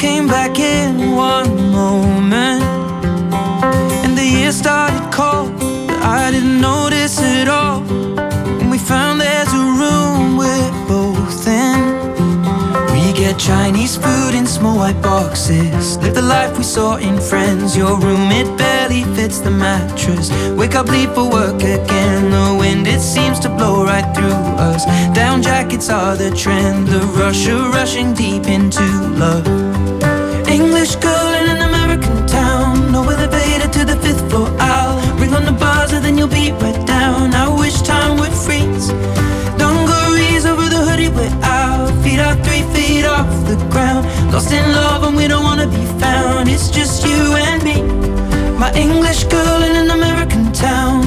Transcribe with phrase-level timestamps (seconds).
[0.00, 2.62] came back in one moment.
[4.02, 5.52] And the year started cold,
[5.86, 7.82] but I didn't notice it all.
[8.60, 11.78] And we found there's a room we're both in.
[12.94, 15.98] We get Chinese food in small white boxes.
[15.98, 17.76] Live the life we saw in Friends.
[17.76, 20.30] Your room, it barely fits the mattress.
[20.56, 22.30] Wake up, leave for work again.
[22.30, 24.86] The wind, it seems to blow right through us.
[25.14, 26.88] Down jackets are the trend.
[26.88, 28.86] The rush of rushing deep into
[29.18, 29.69] love.
[34.10, 34.48] Fifth floor.
[34.58, 37.34] I'll ring on the buzzer, then you'll be right down.
[37.34, 38.88] I wish time would freeze.
[39.60, 41.90] Dungarees over the hoodie, we're out.
[42.02, 44.02] Feet are three feet off the ground.
[44.32, 46.48] Lost in love, and we don't wanna be found.
[46.48, 47.76] It's just you and me.
[48.58, 50.99] My English girl in an American town.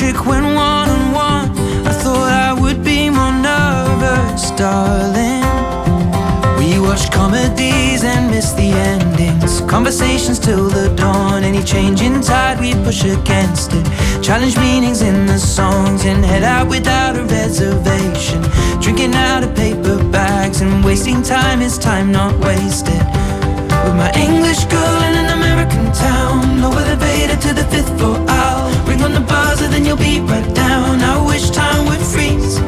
[0.00, 1.50] When one on one.
[1.84, 5.42] I thought I would be more nervous, darling.
[6.58, 9.60] We watch comedies and miss the endings.
[9.62, 11.42] Conversations till the dawn.
[11.42, 13.84] Any change in tide, we push against it.
[14.22, 18.40] Challenge meanings in the songs and head out without a reservation.
[18.80, 23.02] Drinking out of paper bags and wasting time is time not wasted.
[23.84, 25.17] With my English girl in an American
[26.58, 26.72] town.
[26.72, 28.16] No elevator to the fifth floor.
[28.28, 31.00] I'll ring on the buzzer, then you'll be right down.
[31.00, 32.58] I wish time would freeze.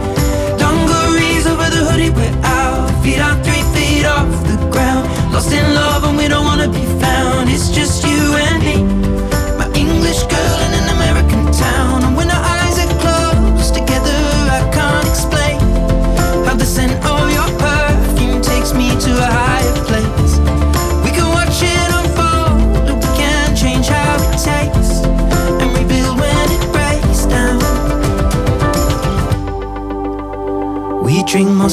[0.59, 2.91] Dungarees over the hoodie, we're out.
[3.03, 5.07] Feet are three feet off the ground.
[5.33, 7.51] Lost in love, and we don't wanna be found.
[7.51, 9.00] It's just you and me.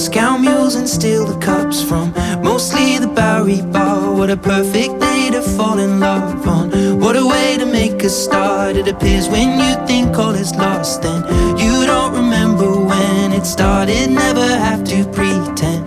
[0.08, 4.16] Moscow mules and steal the cups from mostly the Bowery Bar.
[4.16, 6.70] What a perfect day to fall in love on.
[7.02, 8.78] What a way to make a start.
[8.78, 14.10] It appears when you think all is lost and you don't remember when it started.
[14.10, 15.84] Never have to pretend.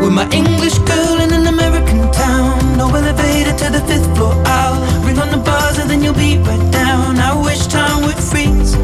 [0.00, 2.54] With my English girl in an American town.
[2.78, 4.34] No elevator to the fifth floor.
[4.46, 7.18] I'll ring on the buzzer, then you'll be right down.
[7.18, 8.76] I wish time would freeze.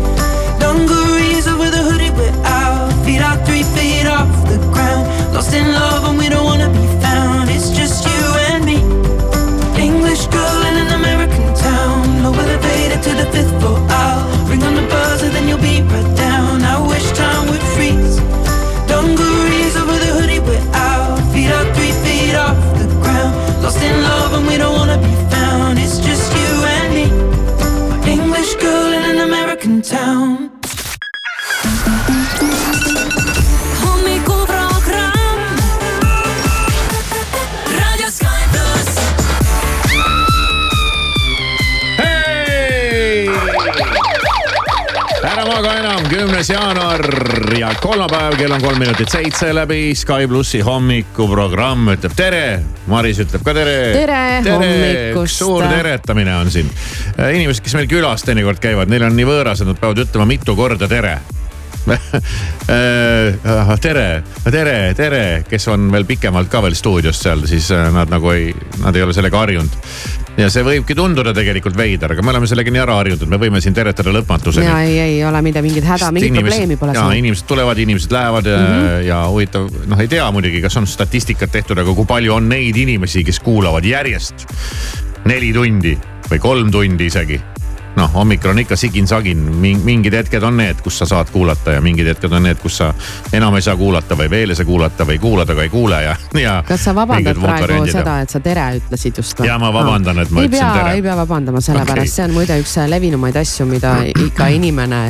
[0.59, 2.91] Dungarees over the hoodie, we're out.
[3.05, 4.36] Feet are three feet off
[4.72, 5.05] ground.
[5.34, 7.50] Lost in love, and we don't wanna be found.
[7.50, 8.78] It's just you and me.
[9.89, 12.22] English girl in an American town.
[12.22, 13.78] No elevator to the fifth floor.
[13.91, 16.62] I'll ring on the buzzer, then you'll be right down.
[16.62, 17.36] I wish time
[45.66, 47.03] maga enam, kümnes jaanuar
[47.59, 52.43] ja kolmapäev, kell on kolm minutit seitse läbi Sky plussi hommikuprogramm ütleb tere.
[52.87, 53.75] Maris ütleb ka tere.
[53.97, 55.41] Tere hommikust.
[55.41, 56.71] suur teretamine on siin.
[57.19, 60.55] inimesed, kes meil külas teinekord käivad, neil on nii võõras, et nad peavad ütlema mitu
[60.55, 61.16] korda tere
[63.87, 64.06] tere,
[64.50, 68.55] tere, tere, kes on veel pikemalt ka veel stuudios seal, siis äh, nad nagu ei,
[68.84, 69.71] nad ei ole sellega harjunud.
[70.37, 73.63] Ja see võibki tunduda tegelikult veider, aga me oleme sellega nii ära harjunud, me võime
[73.65, 74.69] siin teretada lõpmatuseni.
[74.69, 78.51] ja ei, ei ole mida mingit häda, mingit probleemi pole ja inimesed tulevad, inimesed lähevad
[78.53, 79.03] mm -hmm.
[79.09, 82.77] ja huvitav, noh, ei tea muidugi, kas on statistikat tehtud, aga kui palju on neid
[82.77, 84.47] inimesi, kes kuulavad järjest
[85.25, 85.97] neli tundi
[86.31, 87.41] või kolm tundi isegi
[87.97, 89.41] noh, hommikul on ikka sigin-sagin,
[89.84, 92.91] mingid hetked on need, kus sa saad kuulata ja mingid hetked on need, kus sa
[93.37, 96.17] enam ei saa kuulata või veel ei saa kuulata või kuulad, aga ei kuule ja,
[96.47, 96.59] ja.
[96.69, 99.49] kas sa vabandad praegu seda, et sa tere ütlesid just või?
[99.49, 100.94] Jaa, ma vabandan, et ma ei ütlesin pea, tere.
[100.99, 102.15] ei pea vabandama, sellepärast okay.
[102.15, 105.03] see on muide üks levinumaid asju, mida iga inimene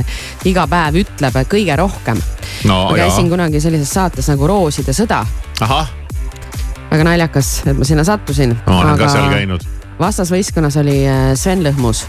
[0.47, 2.23] iga päev ütleb kõige rohkem.
[2.71, 5.25] no ma käisin, kunagi sellises saates nagu Rooside sõda,
[5.67, 5.91] ahah,
[6.91, 8.55] väga naljakas, et ma sinna sattusin.
[8.67, 9.67] ma olen ka seal käinud.
[10.01, 12.05] Vastasvõistkonnas oli äh, Sven Lõhmus.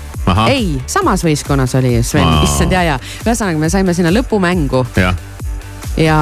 [0.49, 5.15] Ei, samas võistkonnas oli Sven Aa., issand ja, ja ühesõnaga me saime sinna lõpumängu jah,
[5.97, 6.17] ja,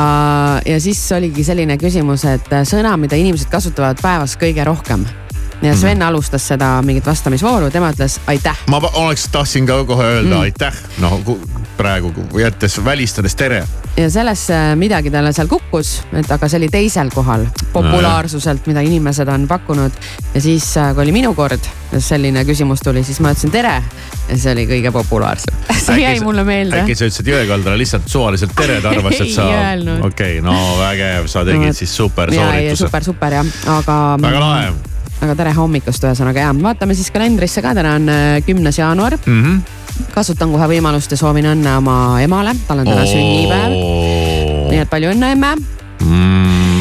[0.65, 5.05] ja siis oligi selline küsimus, et sõna, mida inimesed kasutavad päevas kõige rohkem.
[5.61, 6.07] ja Sven Mhm.
[6.07, 8.57] alustas seda mingit vastamisvooru, tema ütles aitäh.
[8.67, 10.35] ma oleks, tahtsin ka kohe öelda Mm.
[10.35, 10.41] mm.
[10.41, 10.73] aitäh,
[11.25, 11.39] ku-
[11.77, 13.63] praegu jättes, välistades tere.
[13.97, 18.83] Ja sellest äh, midagi talle seal kukkus, et aga see oli teisel kohal populaarsuselt, mida
[18.85, 19.99] inimesed on pakkunud.
[20.33, 23.75] ja siis, kui oli minu kord, selline küsimus tuli, siis ma ütlesin tere.
[24.29, 26.81] ja see oli kõige populaarsem see jäi mulle meelde.
[26.83, 29.47] äkki sa ütlesid jõekaldale lihtsalt suvaliselt tere, ta arvas, et sa.
[29.47, 32.83] okei okay,, no vägev, sa tegid no, siis super soorituse.
[32.83, 34.01] super, super jah, aga.
[34.21, 34.75] väga lahe
[35.23, 39.41] aga tere hommikust, ühesõnaga ja vaatame siis kalendrisse ka, täna on äh, kümnes jaanuar mm.
[39.43, 39.84] -hmm.
[40.13, 43.77] Kasutan kohe võimalust ja soovin õnne oma emale, tal on täna sünnipäev.
[44.71, 45.55] nii et palju õnne, emme
[46.05, 46.75] mm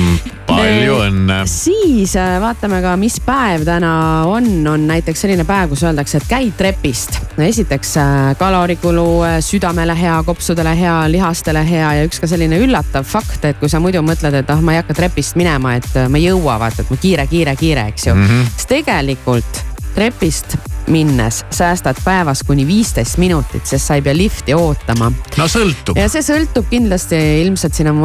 [0.55, 1.39] palju õnne.
[1.51, 3.93] siis äh, vaatame ka, mis päev täna
[4.31, 7.19] on, on näiteks selline päev, kus öeldakse, et käid trepist.
[7.39, 13.07] esiteks äh, kalorikulu äh, südamele hea, kopsudele hea, lihastele hea ja üks ka selline üllatav
[13.09, 16.21] fakt, et kui sa muidu mõtled, et ah, ma ei hakka trepist minema, et ma
[16.21, 18.29] ei jõua, vaata, et ma kiire, kiire, kiire, eks ju mm.
[18.29, 18.55] -hmm.
[18.57, 19.65] siis tegelikult
[19.95, 20.57] trepist
[20.93, 25.11] minnes säästad päevas kuni viisteist minutit, sest sa ei pea lifti ootama.
[25.39, 25.99] no sõltub.
[25.99, 28.03] ja see sõltub kindlasti ilmselt siin on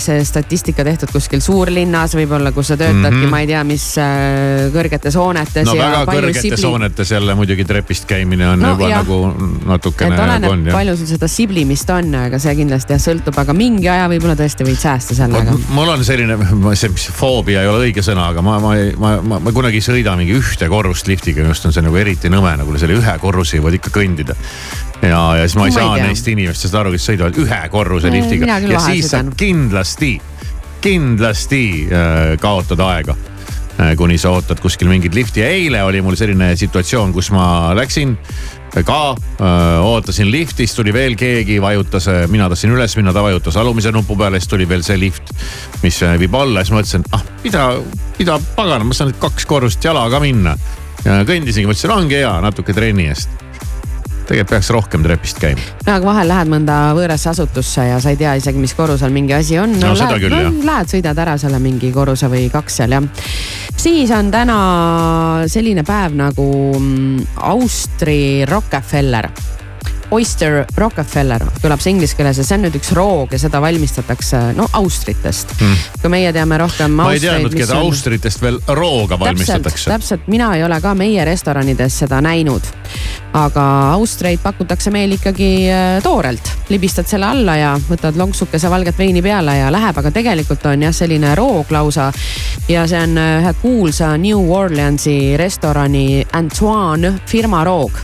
[0.00, 3.32] see statistika tehtud kuskil suurlinnas võib-olla, kus sa töötadki mm, -hmm.
[3.32, 3.86] ma ei tea, mis
[4.74, 5.66] kõrgetes hoonetes.
[5.66, 6.62] no väga kõrgetes sibli...
[6.64, 9.04] hoonetes jälle muidugi trepist käimine on no, juba jah.
[9.04, 9.18] nagu
[9.66, 10.14] natukene.
[10.14, 14.08] et oleneb palju sul seda siblimist on, aga see kindlasti jah sõltub, aga mingi aja
[14.10, 15.56] võib-olla tõesti võid säästa sellega.
[15.74, 16.38] mul on selline,
[16.74, 19.86] see, mis foobia ei ole õige sõna, aga ma, ma, ma, ma, ma kunagi ei
[19.88, 23.14] sõida mingi ühte korrust liftiga, minu arust on see nagu eriti nõme, nagu selle ühe
[23.22, 24.36] korruse jõuad ikka kõndida.
[25.02, 28.12] ja, ja siis ma ei ma saa ei neist inimestest aru, kes sõidavad ühe korruse
[28.12, 28.58] liftiga.
[28.60, 30.16] ja siis sa kindlasti,
[30.84, 33.16] kindlasti äh, kaotad aega
[33.78, 35.44] äh, kuni sa ootad kuskil mingit lifti.
[35.44, 38.16] Ja eile oli mul selline situatsioon, kus ma läksin
[38.84, 43.92] ka öö, ootasin liftis, tuli veel keegi, vajutas, mina tõstsin üles minna, ta vajutas alumise
[43.94, 45.32] nupu peale, siis tuli veel see lift,
[45.82, 47.64] mis viib alla, siis ma mõtlesin, ah mida,
[48.18, 50.56] mida pagana, ma saan nüüd kaks korrust jalaga minna.
[50.58, 53.46] ja kõndisingi, mõtlesin, ongi hea natuke trenni eest
[54.28, 55.62] tegelikult peaks rohkem trepist käima.
[55.86, 59.34] no aga vahel lähed mõnda võõrasse asutusse ja sa ei tea isegi, mis korrusel mingi
[59.36, 59.72] asi on.
[59.78, 60.58] no, no seda lähed, küll jah.
[60.68, 63.08] Lähed, sõidad ära selle mingi korruse või kaks seal jah.
[63.76, 64.58] siis on täna
[65.48, 69.30] selline päev nagu mm, Austri Rockefeller
[70.10, 74.40] Oyster Rockefeller kõlab see inglise keeles ja see on nüüd üks roog ja seda valmistatakse
[74.56, 75.82] no austritest mm..
[76.00, 76.94] kui meie teame rohkem.
[76.96, 79.90] ma ei teadnudki, et austritest veel rooga valmistatakse.
[79.90, 82.64] täpselt, mina ei ole ka meie restoranides seda näinud.
[83.36, 83.64] aga
[83.98, 89.58] austreid pakutakse meil ikkagi äh, toorelt, libistad selle alla ja võtad lonksukese valget veini peale
[89.58, 92.08] ja läheb, aga tegelikult on jah, selline roog lausa.
[92.68, 98.00] ja see on äh, ühe kuulsa New Orleansi restorani Antoine firma roog.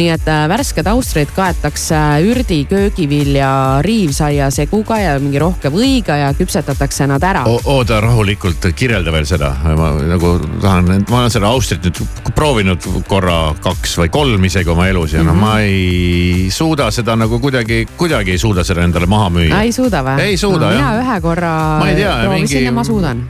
[0.00, 3.50] nii et äh, värsked austrid ka kaetakse ürdi, köögivilja,
[3.82, 7.42] riivsaia seguga ja mingi rohke võiga ja küpsetatakse nad ära.
[7.48, 11.98] oota rahulikult, kirjelda veel seda, ma nagu tahan, ma olen seda Austrit nüüd
[12.36, 15.34] proovinud korra kaks või kolm isegi oma elus ja mm -hmm.
[15.34, 19.62] noh, ma ei suuda seda nagu kuidagi, kuidagi ei suuda seda endale maha müüa.
[19.62, 20.20] ei suuda või?
[20.20, 20.78] ei suuda no, jah.
[20.78, 22.64] mina ühe korra proovisin mingi...
[22.64, 23.24] ja ma suudan.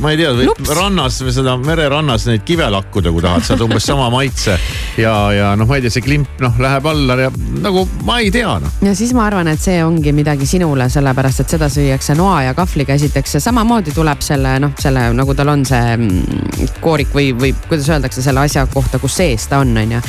[0.00, 0.30] ma ei tea,
[0.76, 4.58] rannas või seda mererannas neid kive lakkuda, kui tahad, saad umbes sama maitse
[4.96, 7.30] ja, ja noh, ma ei tea, see klimp noh, läheb alla olla ja
[7.64, 8.78] nagu ma ei tea noh.
[8.84, 12.54] ja siis ma arvan, et see ongi midagi sinule, sellepärast et seda süüakse noa ja
[12.58, 17.30] kahvliga esiteks ja samamoodi tuleb selle noh, selle nagu tal on see mm, koorik või,
[17.36, 20.02] või kuidas öeldakse selle asja kohta, kus sees ta on, on ju.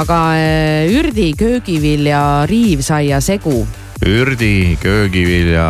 [0.00, 3.62] aga äh, ürdi, köögivilja, riivsaia segu
[4.06, 5.66] ürdi, köögivilja.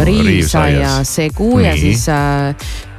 [0.00, 2.54] riivsaia segu ja siis äh,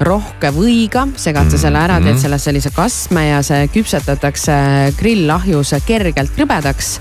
[0.06, 2.22] rohke võiga, segad sa selle ära, teed mhm.
[2.22, 4.58] sellest sellise kastme ja see küpsetatakse
[5.00, 7.00] grilllahjus kergelt krõbedaks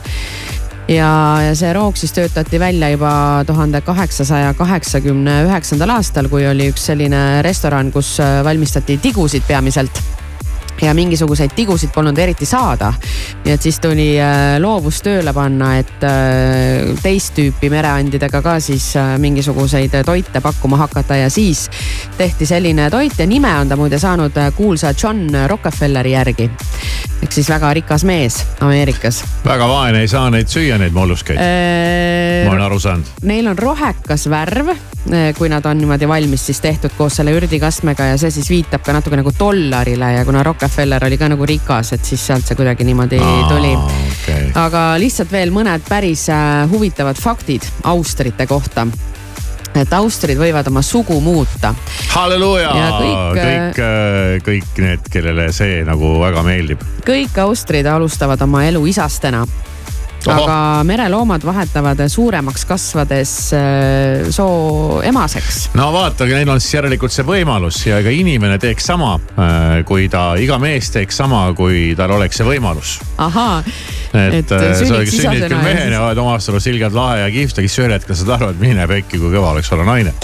[0.88, 1.11] ja,
[1.44, 6.88] ja see roog siis töötati välja juba tuhande kaheksasaja kaheksakümne üheksandal aastal, kui oli üks
[6.90, 10.00] selline restoran, kus äh, valmistati tigusid peamiselt
[10.83, 12.93] ja mingisuguseid tigusid polnud eriti saada.
[13.45, 18.95] nii et siis tuli äh, loovus tööle panna, et äh, teist tüüpi mereandidega ka siis
[18.97, 21.69] äh, mingisuguseid toite pakkuma hakata ja siis
[22.19, 26.50] tehti selline toit ja nime on ta muide saanud kuulsa John Rockefelleri järgi.
[27.23, 29.25] ehk siis väga rikas mees Ameerikas.
[29.45, 32.45] väga vaene ei saa neid süüa, neid molluskeid äh,.
[32.47, 33.14] ma olen aru saanud.
[33.23, 34.75] Neil on rohekas värv,
[35.38, 38.93] kui nad on niimoodi valmis siis tehtud koos selle ürdikastmega ja see siis viitab ka
[38.97, 42.56] natuke nagu dollarile ja kuna Rockefeller Rockefeller oli ka nagu rikas, et siis sealt see
[42.56, 43.73] kuidagi niimoodi Aa, tuli.
[43.76, 44.47] okay..
[44.56, 48.87] aga lihtsalt veel mõned päris äh, huvitavad faktid austrite kohta.
[49.76, 51.75] Et austrid võivad oma sugu muuta.
[52.14, 56.88] halleluuja, kõik, kõik, äh, kõik need, kellele see nagu väga meeldib.
[57.04, 59.44] kõik austrid alustavad oma elu isastena
[60.33, 65.71] aga mereloomad vahetavad suuremaks kasvades äh, soo emaseks.
[65.75, 70.09] no vaata, neil on siis järelikult see võimalus ja ega inimene teeks sama, äh, kui
[70.12, 72.97] ta, iga mees teeks sama, kui tal oleks see võimalus.
[73.19, 73.61] ahaa,
[74.14, 77.71] et Et äh, sünnid isasena küll mehena oled omast arust ilgelt lahe ja kihvt, aga
[77.71, 80.14] siis ühel hetkel saad aru, et mine pekki, kui kõva oleks olla naine.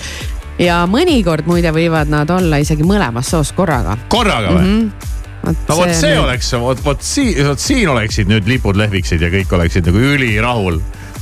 [0.61, 3.99] ja mõnikord muide võivad nad olla isegi mõlemast soost korraga.
[4.09, 4.77] korraga või mm?
[4.81, 5.19] -hmm.
[5.47, 9.55] No vot see oleks, vot, vot siin, vot siin oleksid nüüd lipud lehviksid ja kõik
[9.57, 10.81] oleksid nagu ülirahul.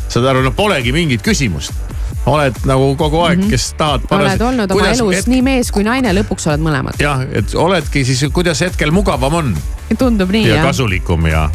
[0.09, 1.73] saad aru, no polegi mingit küsimust.
[2.29, 3.51] oled nagu kogu aeg mm, -hmm.
[3.51, 4.07] kes tahad.
[4.11, 5.27] Oled olnud oma elus et...
[5.27, 7.01] nii mees kui naine, lõpuks oled mõlemad.
[7.01, 9.57] jah, et oledki siis, kuidas hetkel mugavam on
[9.99, 10.67] tundub nii ja jah.
[10.67, 11.49] kasulikum ja.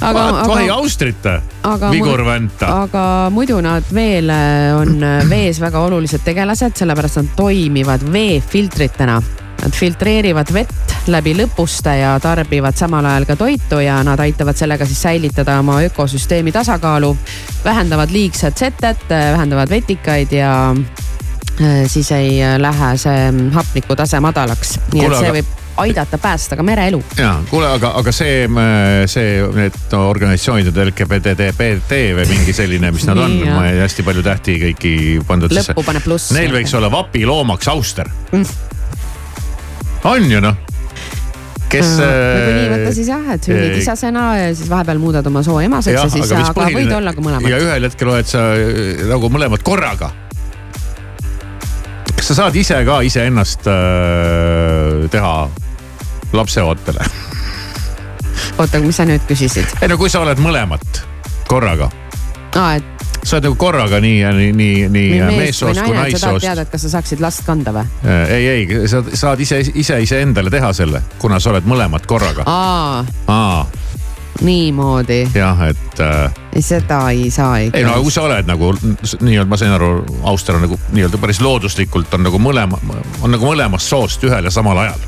[0.00, 2.68] aga, vahi aga, Austrite, aga Vigur Vänta.
[2.82, 9.20] aga muidu nad veel äh, on äh, vees väga olulised tegelased, sellepärast nad toimivad veefiltritena.
[9.62, 14.86] Nad filtreerivad vett läbi lõpuste ja tarbivad samal ajal ka toitu ja nad aitavad sellega
[14.86, 17.16] siis säilitada oma ökosüsteemi tasakaalu.
[17.64, 20.74] vähendavad liigset setet, vähendavad vetikaid ja
[21.60, 24.78] äh, siis ei äh, lähe see hapnikutase madalaks.
[24.92, 27.02] nii et see võib aidata päästa ka mereelu.
[27.18, 28.46] ja kuule, aga, aga see,
[29.06, 34.94] see, need organisatsioonid, LGBTBT või mingi selline, mis nad on ma hästi palju tähti kõiki
[35.28, 36.32] pandud lõppu paneb pluss.
[36.36, 38.75] Neil võiks olla vapiloomaks auster Mm.
[40.06, 40.56] On ju noh,
[41.70, 41.96] kes.
[41.98, 45.58] nagu nii võtta siis jah, et sünnid äh, isasena ja siis vahepeal muudad oma soo
[45.64, 47.66] emaseks ja siis, aga võid olla ka ja mõlemad.
[47.66, 50.12] ühel hetkel oled sa äh, nagu mõlemad korraga.
[52.14, 55.36] kas sa saad ise ka iseennast äh, teha
[56.36, 57.06] lapseootele?
[58.58, 59.78] oota, mis sa nüüd küsisid?
[59.82, 61.02] ei no kui sa oled mõlemat
[61.50, 61.90] korraga,
[62.54, 62.95] aa, et
[63.26, 66.46] sa oled nagu korraga nii, nii, nii, nii nii meessoost kui et sa tahad naissoost.
[66.46, 67.86] teada, et kas sa saaksid last kanda või?
[68.30, 72.46] ei, ei, sa saad ise, ise iseendale teha selle, kuna sa oled mõlemad korraga.
[72.46, 73.66] aa, aa,
[74.42, 77.78] niimoodi, jah, et äh, seda ei saa ikka.
[77.78, 79.90] ei no kui sa oled nagu nii-öelda, ma sain aru,
[80.30, 82.80] Auster on nagu nii-öelda päris looduslikult on nagu mõlema,
[83.22, 85.06] on nagu mõlemast soost ühel ja samal ajal.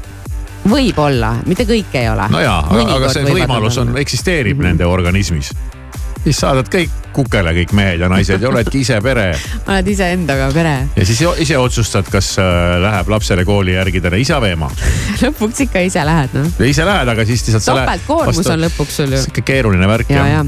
[0.69, 2.29] võib-olla, mitte kõik ei ole.
[2.33, 4.69] no jaa, aga, aga see võimalus on, eksisteerib mm -hmm.
[4.73, 5.53] nende organismis.
[6.25, 9.31] Siis saadad kõik kukele, kõik mehed ja naised ja oledki ise pere
[9.69, 10.75] oled iseendaga pere.
[10.97, 14.71] ja siis ise otsustad, kas äh, läheb lapsele kooli järgida isa või ema.
[15.23, 16.51] lõpuks ikka ise lähed noh.
[16.67, 17.67] ise lähed, aga siis lihtsalt.
[17.71, 19.23] topeltkoormus on lõpuks sul ju.
[19.25, 20.45] sihuke keeruline värk ja, jah ja,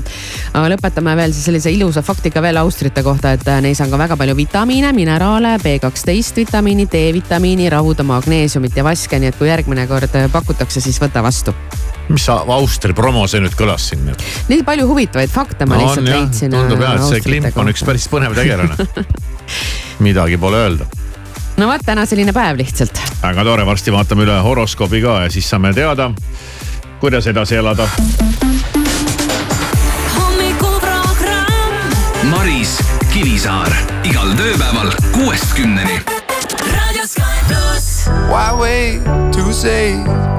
[0.53, 4.01] aga lõpetame veel siis sellise ilusa faktiga veel austrite kohta, et äh, neis on ka
[4.01, 9.87] väga palju vitamiine, mineraale, B12 vitamiini, D-vitamiini, rauda, magneesiumit ja vaske, nii et kui järgmine
[9.91, 11.55] kord äh, pakutakse, siis võta vastu.
[12.11, 14.19] Mis sa Austria promo see nüüd kõlas siin nüüd?
[14.51, 16.51] nii palju huvitavaid fakte ma on lihtsalt jah, leidsin.
[16.55, 18.75] tundub jah, et see Klimp on üks päris põnev tegelane.
[20.07, 20.85] midagi pole öelda.
[21.61, 22.97] no vot, täna selline päev lihtsalt.
[23.23, 26.05] väga tore, varsti vaatame üle horoskoobi ka ja siis saame teada,
[27.03, 27.85] kuidas edasi elada.
[30.17, 32.73] hommikuprogramm Maris
[33.11, 33.73] Kivisaar
[34.07, 35.97] igal tööpäeval kuuest kümneni.
[38.31, 39.95] Why wait to say?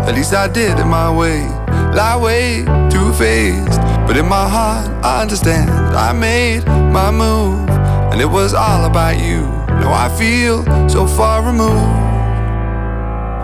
[0.08, 1.48] At least I did it my way.
[1.94, 5.70] Lie way too faced, but in my heart I understand.
[5.70, 7.70] I made my move,
[8.12, 9.42] and it was all about you.
[9.82, 12.02] Now I feel so far removed.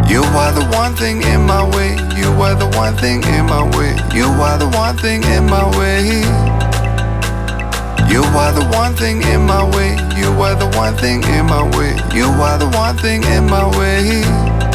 [0.09, 1.91] You are the one thing in my way.
[2.15, 3.95] You are the one thing in my way.
[4.15, 6.56] You are the one thing in my way.
[8.09, 9.91] You are the one thing in my way.
[10.17, 11.95] You are the one thing in my way.
[12.15, 14.66] You are the one thing in my way.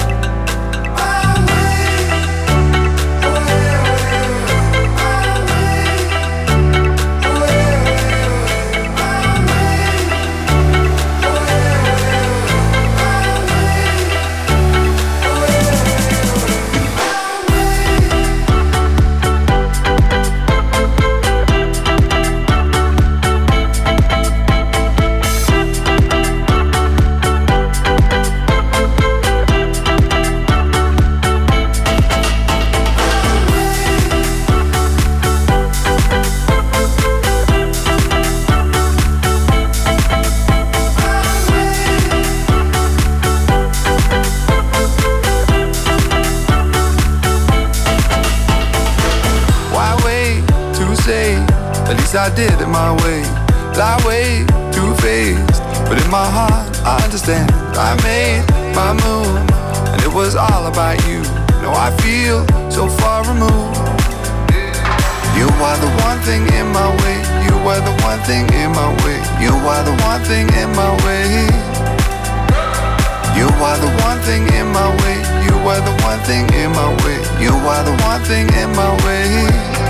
[52.23, 53.27] I did it my way.
[53.75, 55.59] Lie way too faced,
[55.91, 57.51] but in my heart I understand.
[57.75, 58.47] I made
[58.79, 59.43] my move,
[59.91, 61.19] and it was all about you.
[61.59, 63.75] Now I feel so far removed.
[65.35, 67.19] You are the one thing in my way.
[67.43, 69.19] You are the one thing in my way.
[69.43, 71.27] You are the one thing in my way.
[73.35, 75.19] You are the one thing in my way.
[75.43, 77.19] You are the one thing in my way.
[77.43, 79.82] You are the one thing in my way.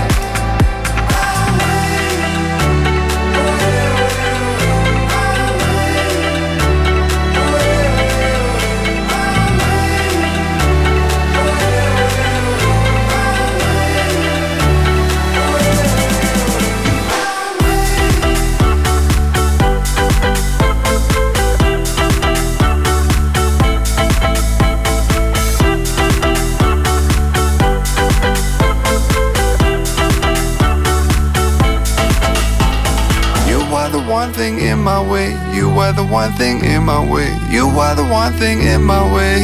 [34.33, 35.29] One thing in my way.
[35.53, 37.29] You were the one thing in my way.
[37.51, 39.37] You were the one thing in my way.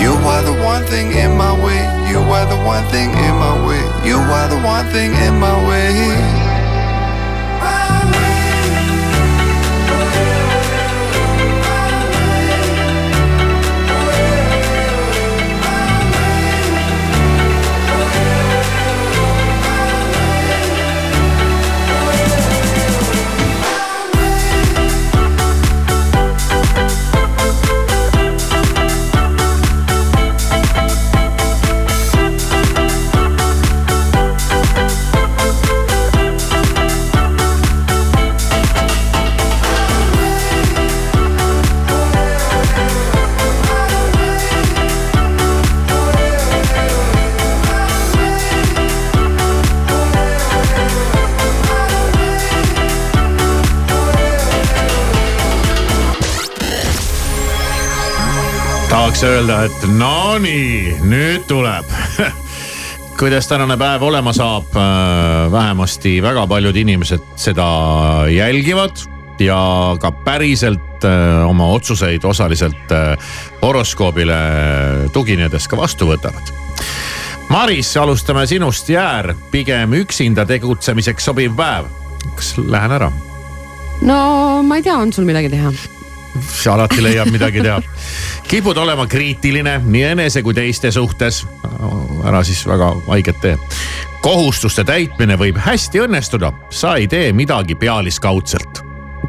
[0.00, 1.82] You were the one thing in my way.
[2.08, 3.82] You were the one thing in my way.
[4.06, 6.55] You were the one thing in my way.
[59.16, 61.88] Tahaks öelda, et no nii, nüüd tuleb
[63.20, 67.68] kuidas tänane päev olema saab, äh, vähemasti väga paljud inimesed seda
[68.28, 69.06] jälgivad
[69.40, 69.56] ja
[70.00, 73.16] ka päriselt äh, oma otsuseid osaliselt äh,
[73.62, 74.36] horoskoobile
[75.12, 76.52] tuginedes ka vastu võtavad.
[77.48, 81.88] Maris, alustame sinust, Jäär, pigem üksinda tegutsemiseks sobiv päev.
[82.36, 83.12] kas lähen ära?
[84.02, 85.72] no ma ei tea, on sul midagi teha?
[86.72, 87.80] Alati leiab midagi teha.
[88.48, 91.46] kipud olema kriitiline nii enese kui teiste suhtes.
[92.24, 93.58] ära siis väga haiget tee.
[94.20, 98.82] kohustuste täitmine võib hästi õnnestuda, sa ei tee midagi pealiskaudselt.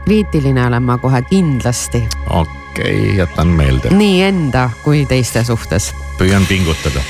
[0.06, 2.08] kriitiline olen ma kohe kindlasti.
[2.30, 3.90] okei okay,, jätan meelde.
[3.90, 5.94] nii enda kui teiste suhtes.
[6.18, 7.02] püüan pingutada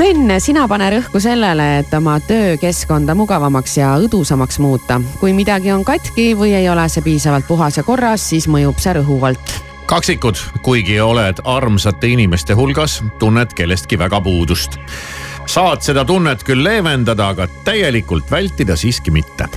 [0.00, 4.96] Sõnn, sina pane rõhku sellele, et oma töökeskkonda mugavamaks ja õdusamaks muuta.
[5.20, 8.94] kui midagi on katki või ei ole see piisavalt puhas ja korras, siis mõjub see
[8.96, 9.52] rõhuvalt.
[9.86, 14.80] kaksikud, kuigi oled armsate inimeste hulgas, tunned kellestki väga puudust
[15.50, 19.48] saad seda tunnet küll leevendada, aga täielikult vältida siiski mitte.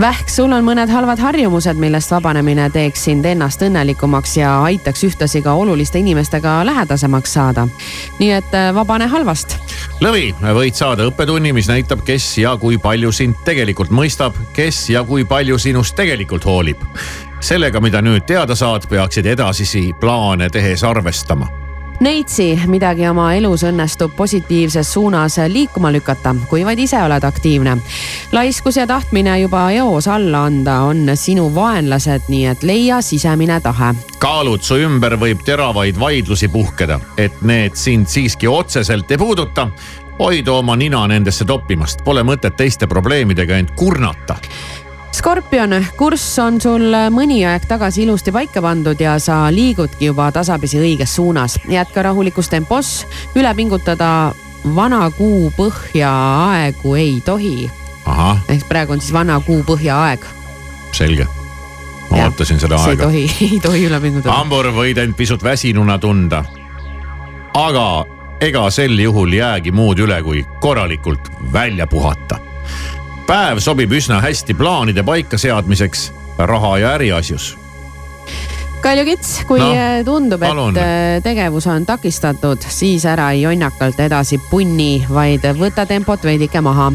[0.00, 5.42] Vähk, sul on mõned halvad harjumused, millest vabanemine teeks sind ennast õnnelikumaks ja aitaks ühtlasi
[5.42, 7.66] ka oluliste inimestega lähedasemaks saada.
[8.18, 9.56] nii et äh, vabane halvast.
[10.00, 15.04] Lõvi, võid saada õppetunni, mis näitab, kes ja kui palju sind tegelikult mõistab, kes ja
[15.04, 16.78] kui palju sinust tegelikult hoolib.
[17.40, 21.61] sellega, mida nüüd teada saad, peaksid edasisi plaane tehes arvestama
[22.02, 27.76] Neitsi, midagi oma elus õnnestub positiivses suunas liikuma lükata, kui vaid ise oled aktiivne.
[28.32, 33.94] laiskus ja tahtmine juba eos alla anda on sinu vaenlased, nii et leia sisemine tahe.
[34.18, 39.68] kaalud, su ümber võib teravaid vaidlusi puhkeda, et need sind siiski otseselt ei puuduta
[40.18, 44.36] hoidu oma nina nendesse toppimast, pole mõtet teiste probleemidega end kurnata
[45.12, 50.80] Skorpion, kurss on sul mõni aeg tagasi ilusti paika pandud ja sa liigudki juba tasapisi
[50.80, 51.58] õiges suunas.
[51.68, 53.04] jätka rahulikus tempos,
[53.36, 54.32] üle pingutada
[54.74, 56.10] vana kuu põhja
[56.48, 57.70] aegu ei tohi.
[58.48, 60.24] ehk praegu on siis vana kuu põhja aeg.
[60.92, 61.26] selge
[62.10, 62.90] ma ootasin seda aega.
[62.90, 64.32] ei tohi, ei tohi üle pingutada.
[64.32, 66.44] hambur võid end pisut väsinuna tunda.
[67.54, 68.06] aga
[68.40, 72.40] ega sel juhul jäägi muud üle, kui korralikult välja puhata
[73.26, 77.56] päev sobib üsna hästi plaanide paikaseadmiseks raha ja äriasjus.
[78.82, 85.04] Kalju Kits, kui no, tundub, et äh, tegevus on takistatud, siis ära jonnakalt edasi punni,
[85.06, 86.90] vaid võta tempot veidike maha.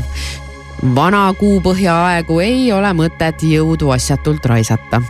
[0.96, 5.02] vana kuu põhjaaegu ei ole mõtet jõudu asjatult raisata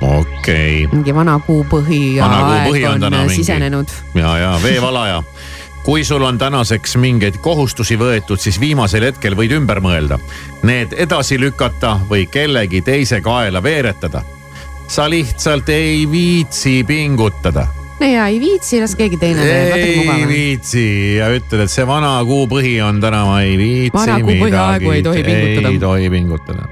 [0.00, 0.94] okei okay..
[0.94, 3.90] mingi vana kuu põhjaaeg on, on sisenenud.
[4.14, 5.22] ja, ja veevalaja
[5.82, 10.18] kui sul on tänaseks mingeid kohustusi võetud, siis viimasel hetkel võid ümber mõelda,
[10.62, 14.22] need edasi lükata või kellegi teise kaela veeretada.
[14.88, 17.66] sa lihtsalt ei viitsi pingutada
[18.00, 20.10] ja ei viitsi, las keegi teine teeb.
[20.10, 23.96] ei viitsi ja ütled, et see vana kuu põhi on täna, ma ei viitsi.
[23.96, 25.68] vana kuu põhiaegu ei tohi pingutada.
[25.68, 26.68] ei tohi pingutada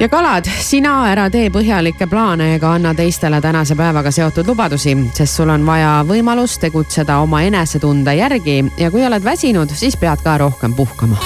[0.00, 5.36] ja kalad, sina ära tee põhjalikke plaane ega anna teistele tänase päevaga seotud lubadusi, sest
[5.36, 10.38] sul on vaja võimalust tegutseda oma enesetunde järgi ja kui oled väsinud, siis pead ka
[10.40, 11.16] rohkem puhkama.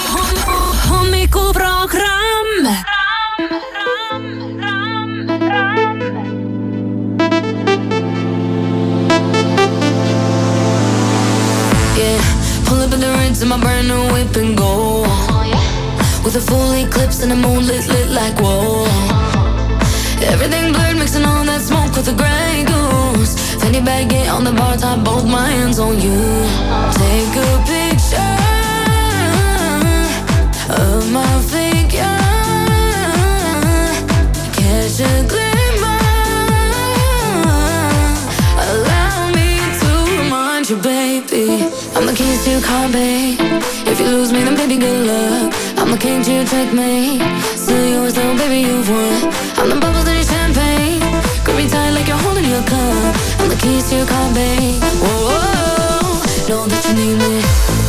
[0.89, 2.67] hommikuprogramm.
[11.97, 12.19] Yeah,
[12.67, 15.04] pull up in the rinse in my brand new whip and go.
[16.25, 18.87] With a full eclipse and a moonlit lit like whoa
[20.23, 23.37] Everything blurred, mixing all that smoke with the gray goose.
[23.61, 26.17] Fanny baguette on the bar top, both my hands on you.
[26.97, 28.41] Take a picture
[30.81, 32.17] of my figure.
[34.57, 36.01] Catch a glimmer.
[38.65, 39.91] Allow me to
[40.23, 41.69] remind you, baby.
[41.95, 43.37] I'm the keys to your car, babe.
[43.85, 45.34] If you lose me, then baby, good luck.
[45.95, 47.21] The king to your checkmate.
[47.55, 49.31] Still yours, though, baby, you've won.
[49.55, 50.99] I'm the bubbles in your champagne.
[51.45, 53.15] Grip me tight like you're holding your cup.
[53.39, 54.83] I'm the keys to your car, babe.
[54.83, 56.49] Whoa, whoa, whoa.
[56.49, 57.84] know that you need me.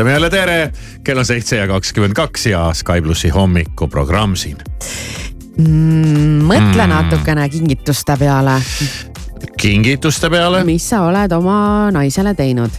[0.00, 0.72] Ütleme jälle tere,
[1.04, 4.56] kell on seitse ja kakskümmend kaks ja Sky plussi hommikuprogramm siin.
[5.58, 6.38] mm,.
[6.48, 8.54] mõtle natukene kingituste peale,
[9.60, 10.64] kingituste peale.
[10.64, 12.70] mis sa oled oma naisele teinud.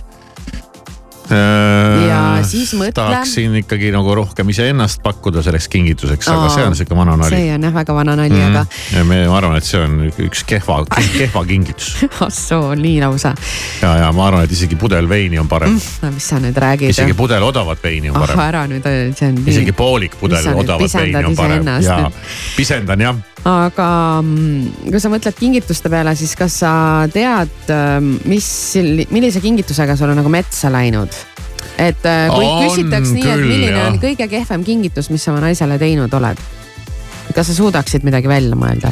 [2.42, 6.98] Ja siis mõtle- tahaksin ikkagi nagu rohkem iseennast pakkuda selleks kingituseks, aga see on sihuke
[6.98, 7.36] vana nali.
[7.36, 10.44] see on jah väga vana nali, aga ja me, ma arvan, et see on üks
[10.48, 10.82] kehva,
[11.18, 11.94] kehva kingitus
[12.28, 13.34] assoo, nii lausa.
[13.82, 16.94] ja, ja ma arvan, et isegi pudel veini on parem, no mis sa nüüd räägid?
[16.96, 19.78] isegi pudel odavat veini on ah parem, ära nüüd, see on isegi nii.
[19.78, 22.22] poolik pudel odavat veini on parem iseennast ja nüüd?
[22.58, 23.22] pisendan jah.
[23.52, 23.90] aga
[24.22, 26.74] mm, kui sa mõtled kingituste peale, siis kas sa
[27.12, 27.74] tead,
[28.30, 28.48] mis,
[29.10, 31.22] millise kingitusega sa oled nagu metsa läinud?
[31.78, 33.88] Et äh, kui On küsitaks nii, et milline jah.
[33.92, 36.44] on kõige kehvem kingitus, mis sa oma naisele teinud oled?
[37.32, 38.92] kas sa suudaksid midagi välja mõelda?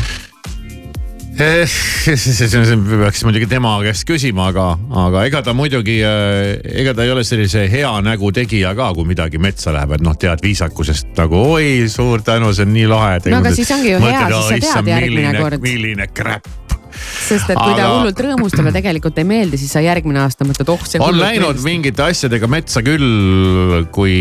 [2.99, 4.65] peaks muidugi tema käest küsima, aga,
[5.05, 9.39] aga ega ta muidugi, ega ta ei ole sellise hea nägu tegija ka, kui midagi
[9.39, 13.21] metsa läheb, et noh, tead viisakusest nagu oi, suur tänu, see on nii lahe.
[13.31, 15.63] No aga siis ongi ju hea, siis sa tead järgmine kord.
[15.63, 16.51] milline crap.
[16.99, 20.47] Sest et kui ta Aga- hullult rõõmustab ja tegelikult ei meeldi, siis sa järgmine aasta
[20.47, 21.01] mõtled, oh see.
[21.03, 24.17] on läinud mingite asjadega metsa küll, kui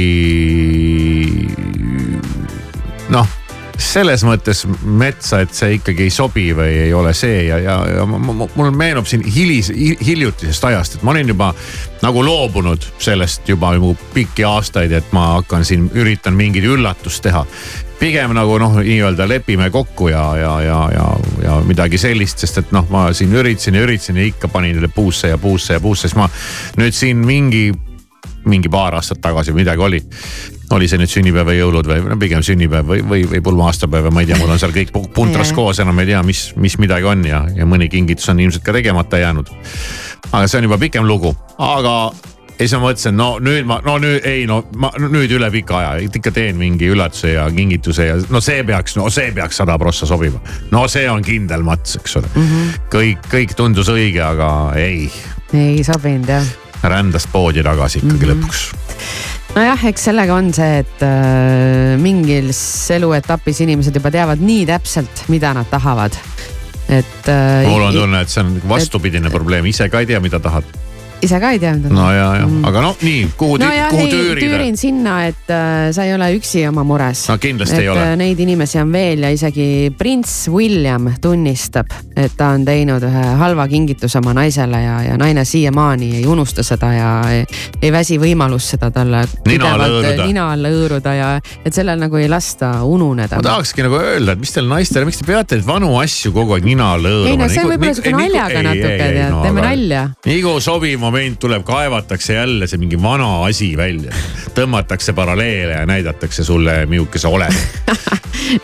[3.15, 3.38] noh,
[3.79, 8.07] selles mõttes metsa, et see ikkagi ei sobi või ei ole see ja, ja, ja
[8.11, 9.71] mu- mu- mul meenub siin hilis,
[10.05, 11.53] hiljutisest ajast, et ma olin juba
[12.03, 17.45] nagu loobunud sellest juba nagu pikki aastaid, et ma hakkan siin, üritan mingit üllatust teha.
[17.99, 21.07] Pigem nagu noh, nii-öelda lepime kokku ja, ja, ja, ja,
[21.43, 24.91] ja midagi sellist, sest et noh, ma siin üritasin ja üritasin ja ikka panin neile
[24.95, 26.29] puusse ja puusse ja puusse, siis ma
[26.79, 27.69] nüüd siin mingi,
[28.47, 30.03] mingi paar aastat tagasi või midagi oli
[30.71, 34.15] oli see nüüd sünnipäev või jõulud või no pigem sünnipäev või, või, või pulma-aastapäev ja
[34.15, 36.79] ma ei tea, mul on seal kõik pu- puntras koos, enam ei tea, mis, mis
[36.83, 39.53] midagi on ja, ja mõni kingitus on ilmselt ka tegemata jäänud.
[40.33, 41.95] aga see on juba pikem lugu, aga
[42.59, 45.79] ja siis ma mõtlesin, no nüüd ma, no nüüd ei no ma nüüd üle pika
[45.79, 49.79] aja ikka teen mingi üllatuse ja kingituse ja no see peaks, no see peaks sada
[49.79, 50.41] prossa sobima.
[50.75, 52.49] no see on kindel mats, eks ole mm.
[52.49, 52.81] -hmm.
[52.95, 55.07] kõik, kõik tundus õige, aga ei,
[55.55, 58.43] ei sobinud jah rändas poodi tagasi ikkagi mm -hmm.
[58.43, 58.88] lõpuks.
[59.59, 62.61] nojah, eks sellega on see, et äh, mingis
[62.95, 66.17] eluetapis inimesed juba teavad nii täpselt, mida nad tahavad.
[66.89, 67.67] et äh,.
[67.69, 70.65] mul on tunne, et see on vastupidine probleem, ise ka ei tea, mida tahad.
[71.23, 71.73] Ise ka ei tea.
[71.91, 73.65] no ja, ja, aga no nii, kuhu, Mm.
[73.65, 74.45] no jah, kuhu ei tüürida?
[74.47, 77.25] tüürin sinna, et äh, sa ei ole üksi oma mures.
[77.29, 81.91] no kindlasti et ei ole äh, neid inimesi on veel ja isegi prints William tunnistab,
[82.17, 86.63] et ta on teinud ühe halva kingituse oma naisele ja, ja naine siiamaani ei unusta
[86.67, 87.43] seda ja ei,
[87.83, 90.27] ei väsi võimalust seda talle Nina alla hõõruda.
[90.27, 91.33] nina alla hõõruda ja
[91.65, 93.47] et sellel nagu ei lasta ununeda ma.
[93.49, 96.69] tahakski nagu öelda, et mis teil naistele, miks te peate neid vanu asju kogu aeg
[96.69, 97.35] nina alla hõõruma?
[97.35, 100.07] ei no see on võib-olla sihuke naljaga natuke teeme nalja.
[100.31, 104.13] nii kui sobib, moment tuleb, kaevatakse jälle see mingi vana asi välja.
[104.55, 107.55] tõmmatakse paralleele ja näidatakse sulle, milline sa oled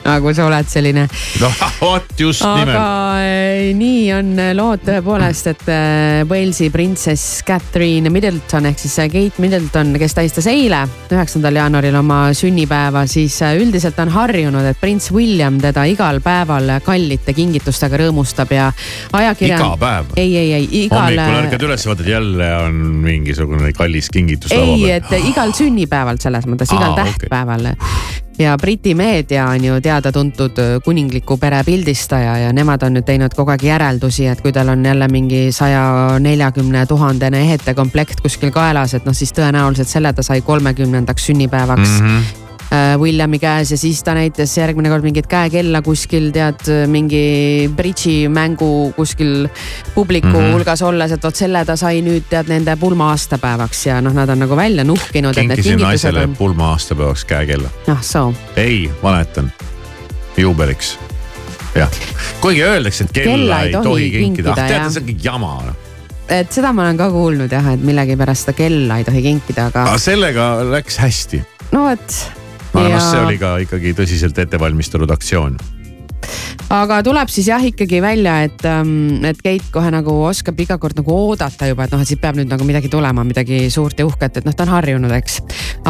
[0.05, 1.05] nagu sa oled selline.
[1.41, 2.79] no vot just aga nimelt.
[2.79, 9.43] aga eh, nii on lood tõepoolest, et eh, Walesi printsess Catherine Middleton ehk siis Kate
[9.43, 15.11] Middleton, kes tähistas eile, üheksandal jaanuaril oma sünnipäeva, siis eh, üldiselt on harjunud, et prints
[15.15, 18.71] William teda igal päeval kallite kingitustega rõõmustab ja
[19.13, 19.61] ajakirjand-.
[19.61, 20.15] iga päev?
[20.17, 21.11] ei, ei, ei igal.
[21.11, 22.34] hommikul ärkad üles, vaatad jälle
[22.65, 27.73] on mingisugune kallis kingitus ei, et igal sünnipäeval selles mõttes, igal Aa, tähtpäeval.
[27.75, 33.35] Okay ja Briti meedia on ju teada-tuntud kuningliku pere pildistaja ja nemad on nüüd teinud
[33.37, 38.51] kogu aeg järeldusi, et kui tal on jälle mingi saja neljakümne tuhandene ehete komplekt kuskil
[38.51, 42.09] kaelas, et noh, siis tõenäoliselt selle ta sai kolmekümnendaks sünnipäevaks mm.
[42.09, 42.44] -hmm Äh,
[43.01, 48.93] Williami käes ja siis ta näitas järgmine kord mingit käekella kuskil tead mingi bridži mängu
[48.97, 49.49] kuskil
[49.95, 50.53] publiku mm -hmm.
[50.53, 54.29] hulgas olles, et vot selle ta sai nüüd tead nende pulma aastapäevaks ja noh, nad
[54.29, 55.35] on nagu välja nuhkinud.
[55.35, 56.37] kinkisin naisele on...
[56.37, 57.69] pulma aastapäevaks käekella.
[57.87, 58.35] noh, so.
[58.57, 59.53] ei, valetan,
[60.37, 60.99] juubeliks
[61.75, 61.91] jah,
[62.41, 65.57] kuigi öeldakse, et kella, kella ei tohi, tohi kinkida, ah tead, see on kõik jama
[65.67, 65.83] noh
[66.29, 69.85] et seda ma olen ka kuulnud jah, et millegipärast seda kella ei tohi kinkida, aga.
[69.91, 71.43] aga sellega läks hästi.
[71.73, 72.17] no vot
[72.75, 75.59] ma arvan ja..., see oli ka ikkagi tõsiselt ettevalmistatud aktsioon
[76.73, 80.97] aga tuleb siis jah ikkagi välja, et, ähm, et Keit kohe nagu oskab iga kord
[80.99, 84.07] nagu oodata juba, et noh, et siit peab nüüd nagu midagi tulema, midagi suurt ja
[84.09, 85.41] uhket, et noh, ta on harjunud, eks.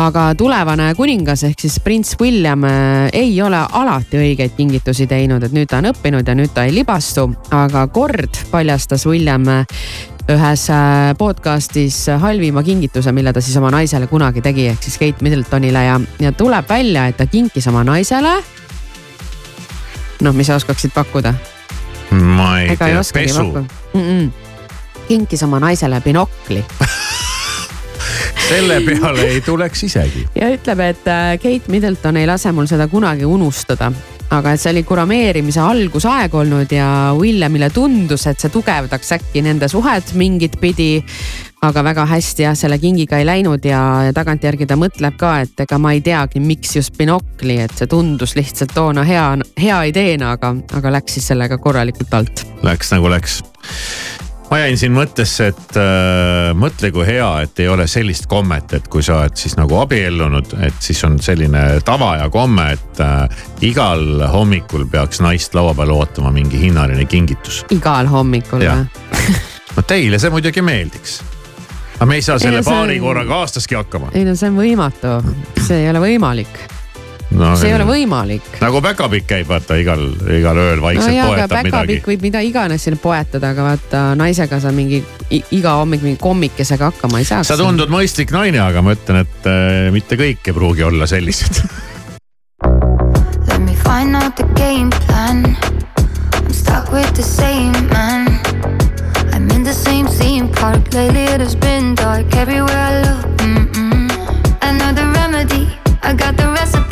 [0.01, 5.55] aga tulevane kuningas ehk siis prints William äh, ei ole alati õigeid kingitusi teinud, et
[5.55, 9.64] nüüd ta on õppinud ja nüüd ta ei libastu, aga kord paljastas William äh,
[10.29, 15.25] ühes äh, podcast'is halvima kingituse, mille ta siis oma naisele kunagi tegi, ehk siis Kate
[15.25, 18.33] Middletonile ja, ja tuleb välja, et ta kinkis oma naisele.
[20.25, 21.35] noh, mis sa oskaksid pakkuda?
[22.11, 23.45] ma ei Ega tea, pesu.
[23.95, 24.31] Mm -mm.
[25.09, 26.65] kinkis oma naisele binokli
[28.49, 30.29] selle peale ei tuleks isegi.
[30.35, 33.93] ja ütleb, et äh, Kate Middleton ei lase mul seda kunagi unustada
[34.35, 39.68] aga et see oli kurameerimise algusaeg olnud ja Williamile tundus, et see tugevdaks äkki nende
[39.70, 41.05] suhet mingit pidi.
[41.64, 45.79] aga väga hästi jah, selle kingiga ei läinud ja tagantjärgi ta mõtleb ka, et ega
[45.81, 49.25] ma ei teagi, miks just binokli, et see tundus lihtsalt toona hea,
[49.57, 52.44] hea ideena, aga, aga läks siis sellega korralikult alt.
[52.68, 53.40] Läks nagu läks
[54.55, 58.87] ma jäin siin mõttesse, et äh, mõtle, kui hea, et ei ole sellist kommet, et
[58.93, 63.43] kui sa oled siis nagu abiellunud, et siis on selline tava ja komme, et äh,
[63.67, 67.64] igal hommikul peaks naist laua peal ootama mingi hinnaline kingitus.
[67.75, 69.35] igal hommikul või?
[69.75, 71.19] no teile see muidugi meeldiks
[71.97, 73.05] aga me ei saa selle ei, no, paari on...
[73.09, 74.14] korraga aastaski hakkama.
[74.14, 75.19] ei no see on võimatu,
[75.59, 76.62] see ei ole võimalik
[77.35, 77.55] no,.
[77.59, 78.47] see ei ole võimalik.
[78.62, 80.05] nagu päkapikk käib vaata igal,
[80.38, 81.70] igal ööl vaikselt no, poetab midagi.
[81.70, 86.92] päkapikk võib mida iganes siin poetada, aga vaata naisega sa mingi iga hommik mingi kommikesega
[86.92, 87.42] hakkama ei saa.
[87.47, 91.62] sa tundud mõistlik naine, aga ma ütlen, et äh, mitte kõik ei pruugi olla sellised
[93.49, 95.44] Let me find out the game plan.
[96.33, 98.27] I m stuck with the same man.
[99.35, 100.83] I m in the same theme park.
[100.94, 103.27] Lately it has been dark everywhere I look.
[103.42, 104.09] Mm -mm.
[104.70, 105.64] Another remedy.
[106.03, 106.84] I got the recipe.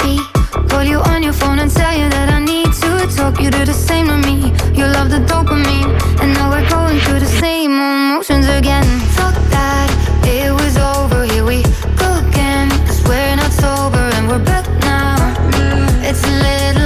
[0.82, 3.40] Call you on your phone and tell you that I need to talk.
[3.40, 4.50] You do the same to me.
[4.74, 8.82] You love the dopamine, and now we're going through the same emotions again.
[9.14, 9.88] Fuck that,
[10.26, 11.22] it was over.
[11.22, 11.62] Here we
[12.02, 12.68] go again.
[12.84, 15.14] Cause we're not sober and we're back now.
[16.02, 16.81] It's a little,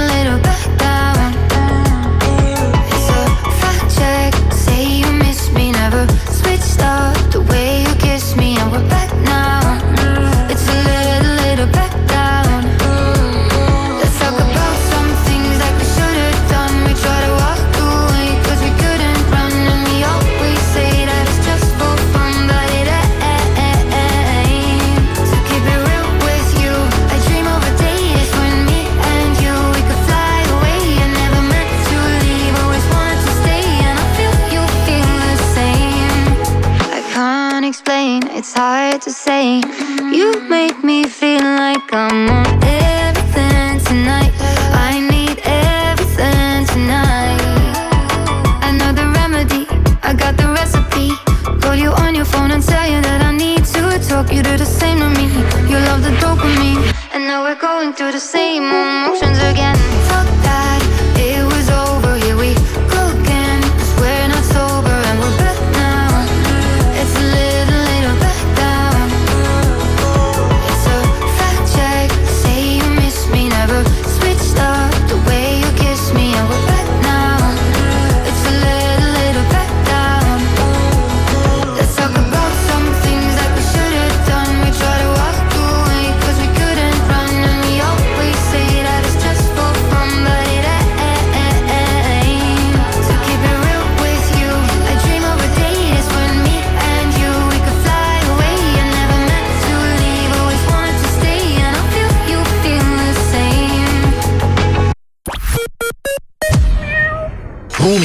[58.17, 58.86] the same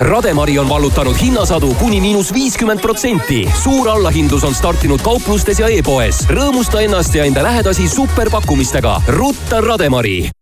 [0.00, 3.48] Rademari on vallutanud hinnasadu kuni miinus viiskümmend protsenti.
[3.62, 6.26] suur allahindlus on startinud kauplustes ja e-poes.
[6.28, 9.02] rõõmusta ennast ja enda lähedasi superpakkumistega.
[9.08, 10.41] rutta Rademari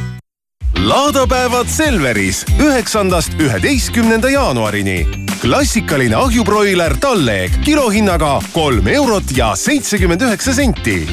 [0.79, 5.07] laadapäevad Selveris üheksandast üheteistkümnenda jaanuarini.
[5.41, 11.07] klassikaline ahjubroiler Talleg kilohinnaga kolm eurot ja seitsekümmend üheksa senti.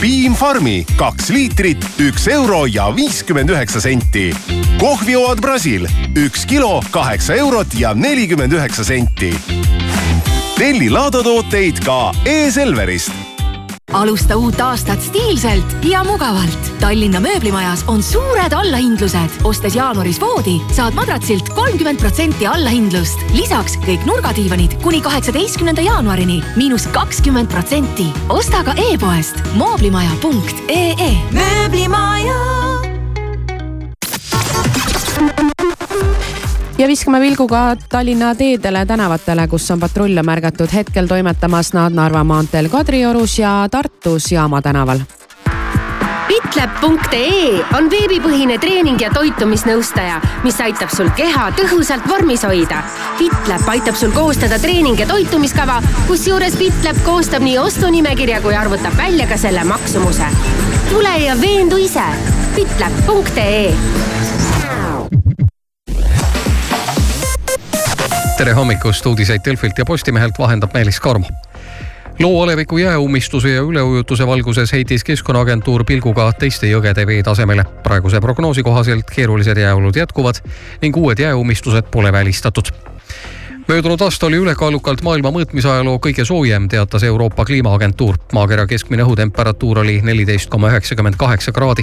[0.00, 4.34] Piim Farmi kaks liitrit, üks euro ja viiskümmend üheksa senti.
[4.78, 9.34] kohvioad Brasil üks kilo, kaheksa eurot ja nelikümmend üheksa senti.
[10.58, 13.21] telli laadatooteid ka e-Selverist
[13.92, 16.72] alusta uut aastat stiilselt ja mugavalt.
[16.80, 19.40] Tallinna mööblimajas on suured allahindlused.
[19.44, 23.20] ostes jaanuaris voodi, saad madratsilt kolmkümmend protsenti allahindlust.
[23.34, 28.08] lisaks kõik nurgadiivanid kuni kaheksateistkümnenda jaanuarini miinus kakskümmend protsenti.
[28.28, 31.12] osta ka e-poest mooblimaja.ee.
[31.32, 32.71] mööblimaja
[36.82, 42.68] ja viskame pilguga Tallinna teedele, tänavatele, kus on patrulle märgatud hetkel toimetamas nad Narva maanteel
[42.68, 45.04] Kadriorus ja Tartus Jaama tänaval
[46.28, 52.82] Bitlab.ee on veebipõhine treening ja toitumisnõustaja, mis aitab sul keha tõhusalt vormis hoida.
[53.20, 55.78] Bitlab aitab sul koostada treening ja toitumiskava,
[56.10, 60.30] kusjuures Bitlab koostab nii ostunimekirja kui arvutab välja ka selle maksumuse.
[60.90, 62.08] tule ja veendu ise.
[62.56, 64.31] Bitlab.ee
[68.42, 71.26] tere hommikust, uudiseid Delfilt ja Postimehelt vahendab Meelis Karmo
[72.18, 77.64] loo aleviku jääummistuse ja üleujutuse valguses heitis Keskkonnaagentuur pilguga teiste jõgede veetasemele.
[77.82, 80.42] praeguse prognoosi kohaselt keerulised jääolud jätkuvad
[80.80, 82.72] ning uued jääummistused pole välistatud
[83.68, 88.18] möödunud aasta oli ülekaalukalt maailma mõõtmisajaloo kõige soojem, teatas Euroopa Kliimaagentuur.
[88.32, 91.82] maakera keskmine õhutemperatuur oli neliteist koma üheksakümmend kaheksa kraadi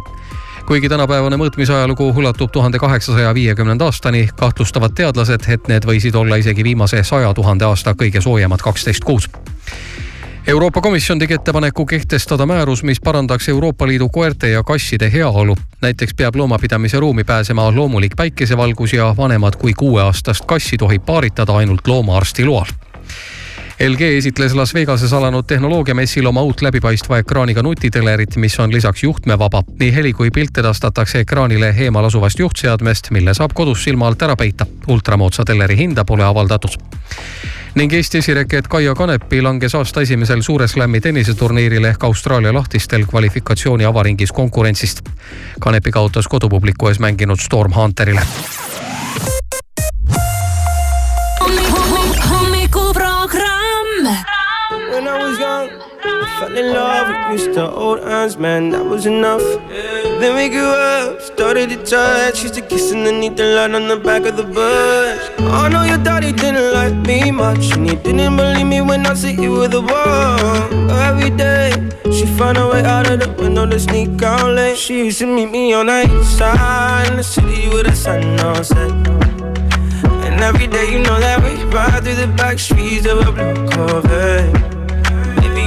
[0.66, 6.64] kuigi tänapäevane mõõtmisajalugu ulatub tuhande kaheksasaja viiekümnenda aastani, kahtlustavad teadlased, et need võisid olla isegi
[6.64, 9.30] viimase saja tuhande aasta kõige soojemad kaksteist kuud.
[10.48, 15.56] Euroopa Komisjon tegi ettepaneku kehtestada määrus, mis parandaks Euroopa Liidu koerte ja kasside heaolu.
[15.82, 21.88] näiteks peab loomapidamise ruumi pääsema loomulik päikesevalgus ja vanemad kui kuueaastast kassi tohib paaritada ainult
[21.88, 22.66] loomaarsti loal
[23.88, 29.64] LG esitles Las Vegases alanud tehnoloogiamessil oma uut läbipaistva ekraaniga nutitelerit, mis on lisaks juhtmevaba.
[29.80, 34.36] nii heli kui pilt edastatakse ekraanile eemal asuvast juhtseadmest, mille saab kodus silma alt ära
[34.36, 34.66] peita.
[34.88, 36.76] ultramoodsa teleri hinda pole avaldatud
[37.76, 43.86] ning Eesti esireket Kaia Kanepi langes aasta esimesel Suure Slami tenniseturniiril ehk Austraalia lahtistel kvalifikatsiooni
[43.86, 45.00] avaringis konkurentsist.
[45.60, 48.22] Kanepi kaotas kodupubliku ees mänginud Storm Hunterile
[56.50, 59.42] Fell in love, we used to hold hands, man, that was enough.
[60.20, 63.98] Then we grew up, started to touch, used to kiss underneath the light on the
[63.98, 65.30] back of the bus.
[65.40, 69.14] I know your daddy didn't like me much, and he didn't believe me when I
[69.14, 70.90] said you were the one.
[70.90, 71.72] Every day,
[72.12, 74.78] she found a way out of the window to sneak out late.
[74.78, 78.24] She used to meet me on the east side in the city with the sun
[78.40, 78.92] on set.
[80.26, 83.70] And every day, you know that we ride through the back streets of a blue
[83.70, 84.69] Corvette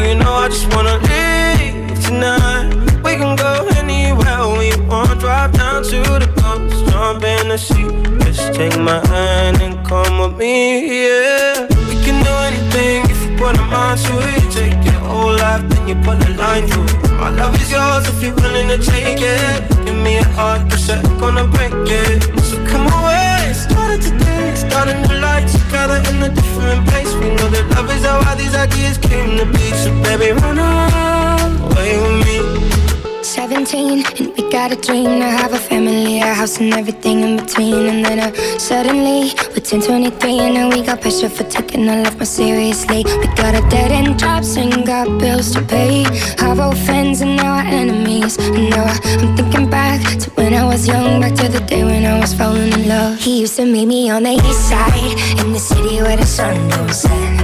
[0.09, 2.69] you know I just wanna leave tonight.
[3.05, 5.21] We can go anywhere we want.
[5.21, 7.89] Drive down to the coast, jump in the sea.
[8.25, 11.67] Just take my hand and come with me, yeah.
[11.89, 14.45] We can do anything if you put a mind to it.
[14.59, 17.11] Take your whole life, then you put a line through it.
[17.23, 19.85] My love is yours if you're willing to take it.
[19.85, 22.23] Give me a heart, cause I'm gonna break it.
[22.49, 23.22] So come away,
[23.53, 27.13] started today, starting to light together in a different place.
[27.15, 29.71] We know that love is how all these ideas came to be.
[29.83, 32.92] So baby, run away with me.
[33.33, 37.39] 17 and we got a dream to have a family, a house and everything in
[37.39, 37.87] between.
[37.87, 42.03] And then uh, suddenly we're 10, 23 and now we got pressure for taking our
[42.03, 43.05] life more seriously.
[43.07, 46.03] We got a dead end jobs and got bills to pay.
[46.45, 48.37] Have old friends and now our enemies.
[48.37, 52.05] And now I'm thinking back to when I was young, back to the day when
[52.05, 53.19] I was falling in love.
[53.19, 56.69] He used to meet me on the east side in the city where the sun
[56.69, 57.41] don't set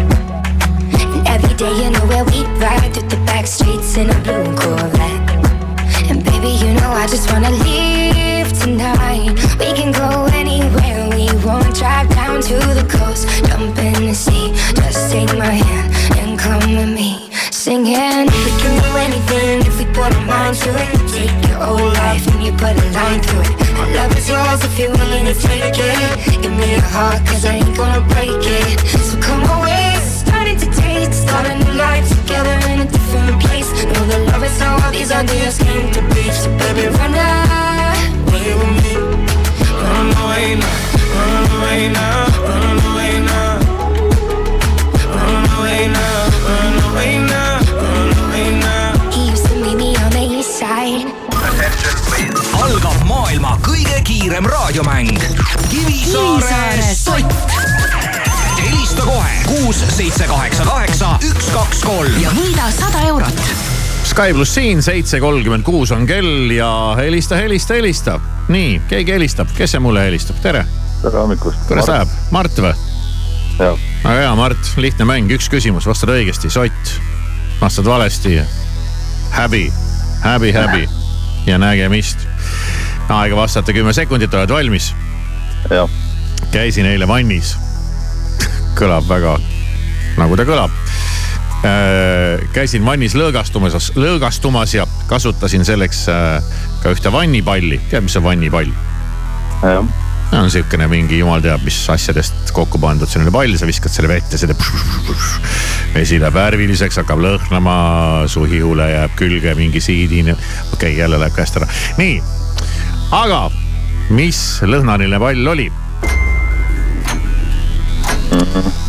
[1.26, 5.17] Every day, you know where we ride through the back streets in a blue Corvette.
[6.10, 9.32] And baby, you know I just wanna leave tonight.
[9.60, 11.76] We can go anywhere we want.
[11.76, 14.52] Drive down to the coast, jump in the sea.
[14.74, 15.88] Just take my hand
[16.18, 17.30] and come with me.
[17.50, 20.90] Singing, we can do anything if we put our minds to it.
[21.12, 23.54] Take your whole life and you put a line through it.
[23.76, 26.42] My love is yours if you're willing to take it.
[26.42, 28.80] Give me your heart, cause I ain't gonna break it.
[29.06, 31.22] So come away, starting to taste.
[31.22, 33.68] Start a new life together in a different place.
[33.72, 36.24] Know that love is how all these ideas came to be.
[36.30, 38.94] So baby, run away with me.
[39.80, 40.76] Run away now,
[41.16, 43.52] run away now, run away now.
[45.16, 49.10] Run away now, run away now, run away now.
[49.14, 51.08] He used to meet me on the east side.
[52.58, 55.14] algab maailma kõige kiirem raadiomäng
[55.70, 57.67] Kivisaare sott.
[58.58, 63.42] Helista kohe kuus, seitse, kaheksa, kaheksa, üks, kaks, kolm ja võida sada eurot.
[64.08, 68.20] Sky pluss siin, seitse kolmkümmend kuus on kell ja helista, helista, helista.
[68.48, 70.64] nii, keegi helistab, kes see mulle helistab, tere.
[71.02, 71.66] tere hommikust.
[71.68, 72.72] kuidas läheb, Mart või?
[73.58, 76.94] väga hea, Mart, lihtne mäng, üks küsimus, vastad õigesti, sott.
[77.60, 78.38] vastad valesti,
[79.36, 79.66] häbi,
[80.24, 80.88] häbi, häbi
[81.46, 82.26] ja nägemist.
[83.08, 84.92] aega vastata kümme sekundit, oled valmis?
[85.70, 85.90] jah.
[86.52, 87.56] käisin eile vannis.
[88.78, 89.38] Kõlab väga
[90.18, 90.74] nagu ta kõlab.
[92.54, 96.52] käisin vannis lõõgastumas, lõõgastumas ja kasutasin selleks äh,
[96.82, 97.80] ka ühte vannipalli.
[97.90, 98.70] tead, mis on vannipall?
[99.62, 99.82] jah.
[100.38, 104.38] on sihukene mingi jumal teab mis asjadest kokku pandud selline pall, sa viskad selle vette,
[104.38, 104.62] see teeb.
[105.96, 107.78] vesi läheb värviliseks, hakkab lõhnama,
[108.30, 110.36] su hihule jääb külge mingi siidine.
[110.36, 111.66] okei okay,, jälle läheb käest ära,
[111.98, 112.22] nii.
[113.18, 113.48] aga
[114.14, 115.70] mis lõhnaline pall oli?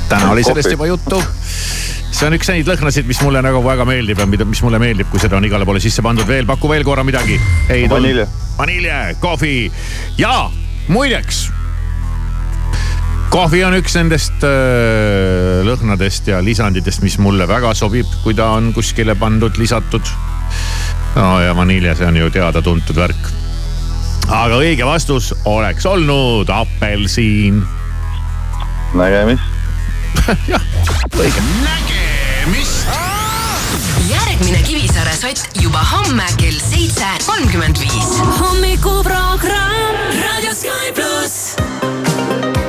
[0.09, 1.21] Täna oli sellest juba juttu
[2.19, 5.07] see on üks neid lõhnasid, mis mulle nagu väga meeldib ja mida, mis mulle meeldib,
[5.11, 7.37] kui seda on igale poole sisse pandud veel, paku veel korra midagi.
[7.89, 8.25] Vanilje.
[8.57, 9.53] vanilje, kohvi
[10.19, 10.49] ja
[10.91, 11.47] muideks.
[13.29, 18.73] kohvi on üks nendest öö, lõhnadest ja lisanditest, mis mulle väga sobib, kui ta on
[18.73, 20.13] kuskile pandud, lisatud.
[21.15, 23.29] no ja vanilje, see on ju teada-tuntud värk.
[24.27, 27.63] aga õige vastus oleks olnud apelsiin.
[28.93, 29.41] nägemist.
[30.47, 30.61] jah,
[31.17, 31.41] õige.
[31.63, 32.87] nägemist.
[34.09, 38.17] järgmine Kivisaare sott juba homme kell seitse kolmkümmend viis.
[38.39, 42.68] hommikuprogramm Raadio Sky pluss.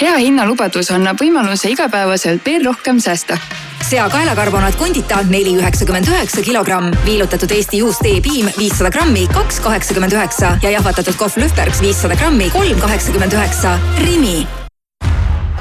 [0.00, 3.38] hea hinnalubadus annab võimaluse igapäevaselt veel rohkem säästa.
[3.88, 10.12] sea kaelakarbonaat Condita neli üheksakümmend üheksa kilogramm, viilutatud Eesti juust E-piim viissada grammi, kaks kaheksakümmend
[10.12, 13.78] üheksa ja jahvatatud kohv Lühbergs viissada grammi, kolm kaheksakümmend üheksa.
[14.04, 14.46] Rimi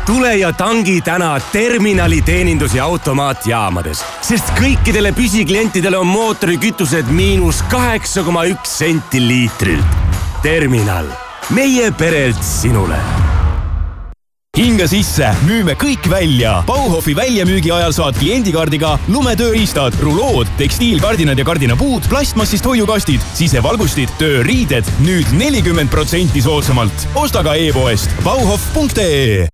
[0.09, 8.23] tule ja tangi täna terminali teenindus- ja automaatjaamades, sest kõikidele püsiklientidele on mootorikütused miinus kaheksa
[8.23, 9.97] koma üks senti liitrilt.
[10.41, 11.05] terminal,
[11.49, 13.18] meie perelt sinule
[14.59, 16.57] hinga sisse, müüme kõik välja.
[16.67, 25.31] Bauhofi väljamüügi ajal saad kliendikaardiga lumetööriistad, rulood, tekstiilkardinad ja kardinapuud, plastmassist hoiukastid, sisevalgustid, tööriided nüüd
[25.39, 27.07] nelikümmend protsenti soodsamalt.
[27.15, 29.47] osta ka e-poest bauhof.ee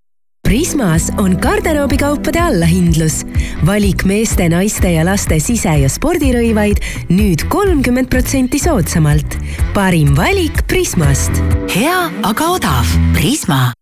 [0.45, 3.23] Prismas on garderoobikaupade allahindlus.
[3.65, 9.37] valik meeste, naiste ja laste sise- ja spordirõivaid nüüd kolmkümmend protsenti soodsamalt.
[9.73, 11.31] parim valik Prismast.
[11.75, 12.85] hea, aga odav.
[13.13, 13.73] Prisma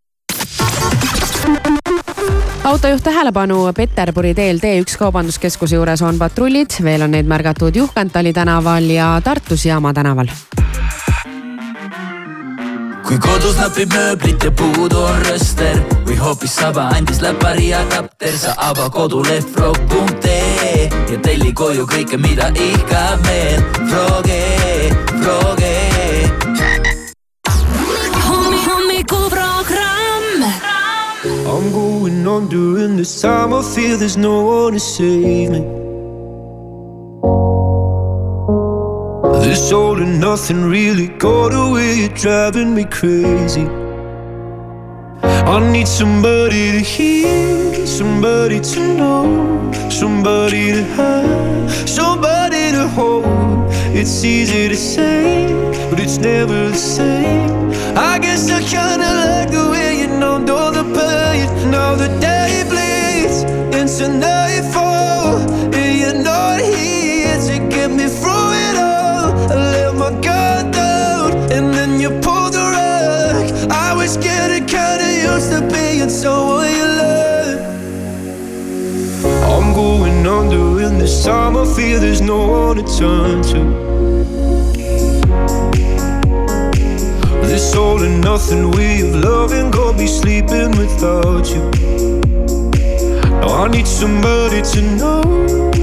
[2.64, 8.89] autojuht tähelepanu, Peterburi teel T1 kaubanduskeskuse juures on patrullid, veel on neid märgatud Juhkentali tänaval
[8.89, 10.28] ja Tartus Jaama tänaval.
[13.04, 15.78] kui kodus napib mööblit ja puudu on rööster
[16.08, 22.18] või hoopis saba andis läpari ja kapter, sa ava koduleht frog.ee ja telli koju kõike,
[22.18, 23.62] mida ihkab meel.
[23.84, 24.41] Froge,
[25.20, 25.93] Froge.
[32.04, 33.54] Going on during this time.
[33.54, 35.60] I feel there's no one to save me.
[39.45, 42.01] This all and nothing really got away.
[42.01, 43.66] You're driving me crazy.
[45.54, 53.26] I need somebody to hear, somebody to know, somebody to have, somebody to hold.
[53.95, 55.47] It's easy to say,
[55.89, 57.72] but it's never the same.
[57.95, 60.10] I guess I kinda like the way you
[60.54, 61.49] all the.
[61.69, 63.43] Now the day bleeds
[63.79, 65.38] into nightfall,
[65.73, 69.31] and you're not here to get me through it all.
[69.51, 73.71] I let my guard down, and then you pulled the rug.
[73.71, 77.59] I was getting kinda used to being someone you love.
[79.53, 81.55] I'm going under in this time.
[81.57, 83.93] I feel there's no one to turn to.
[87.76, 91.71] All and nothing way of loving got me sleeping without you.
[93.41, 95.24] Now I need somebody to know,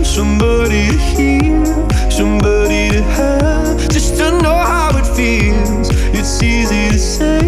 [0.05, 1.65] somebody to hear,
[2.11, 5.91] somebody to have, just to know how it feels.
[6.19, 7.41] It's easy to say,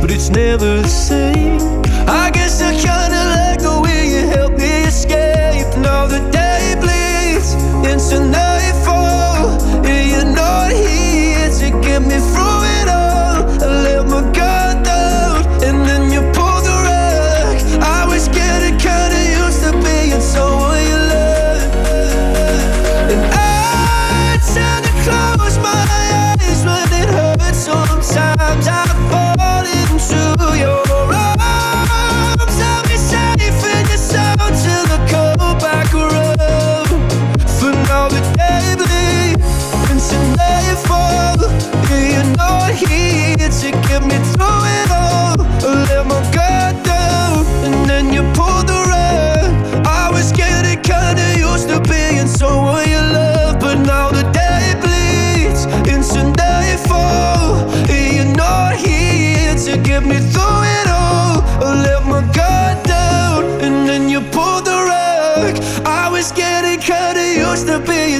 [0.00, 1.60] but it's never the same.
[2.08, 5.68] I guess I kinda like the way you help me escape.
[5.78, 7.54] Now the day bleeds
[7.90, 12.53] into nightfall, and you're not here to get me through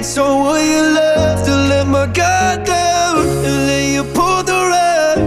[0.05, 1.45] being someone you love.
[1.45, 5.19] To let my guard down, and then you pulled the rug.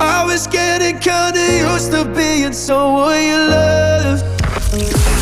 [0.00, 1.40] I was getting kinda
[1.72, 4.22] used to being someone you love.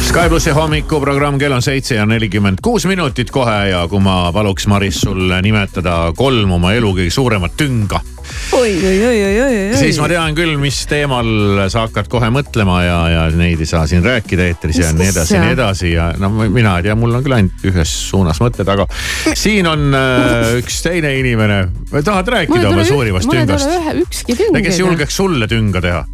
[0.03, 4.67] Sky plussi hommikuprogramm, kell on seitse ja nelikümmend kuus minutit kohe ja kui ma paluks
[4.67, 8.01] Maris sul nimetada kolm oma elu kõige suuremat tünga.
[8.53, 9.79] Oi, oi, oi, oi, oi, oi.
[9.79, 11.29] siis ma tean küll, mis teemal
[11.73, 15.37] sa hakkad kohe mõtlema ja, ja neid ei saa siin rääkida eetris ja nii edasi
[15.37, 18.69] ja nii edasi ja no mina ei tea, mul on küll ainult ühes suunas mõtted,
[18.71, 18.87] aga
[19.33, 21.65] siin on äh, üks teine inimene.
[21.95, 23.79] tahad rääkida oma suurimast tüngast?
[24.05, 24.61] ükski tüng.
[24.65, 26.05] kes julgeks sulle tünga teha?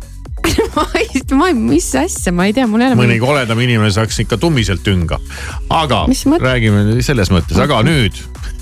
[0.76, 3.00] ma ei, ma ei, mis asja, ma ei tea, mul ei ole.
[3.02, 5.20] mõni koledam inimene saaks ikka tummiselt tünga.
[5.68, 6.04] aga
[6.40, 8.16] räägime selles mõttes, aga nüüd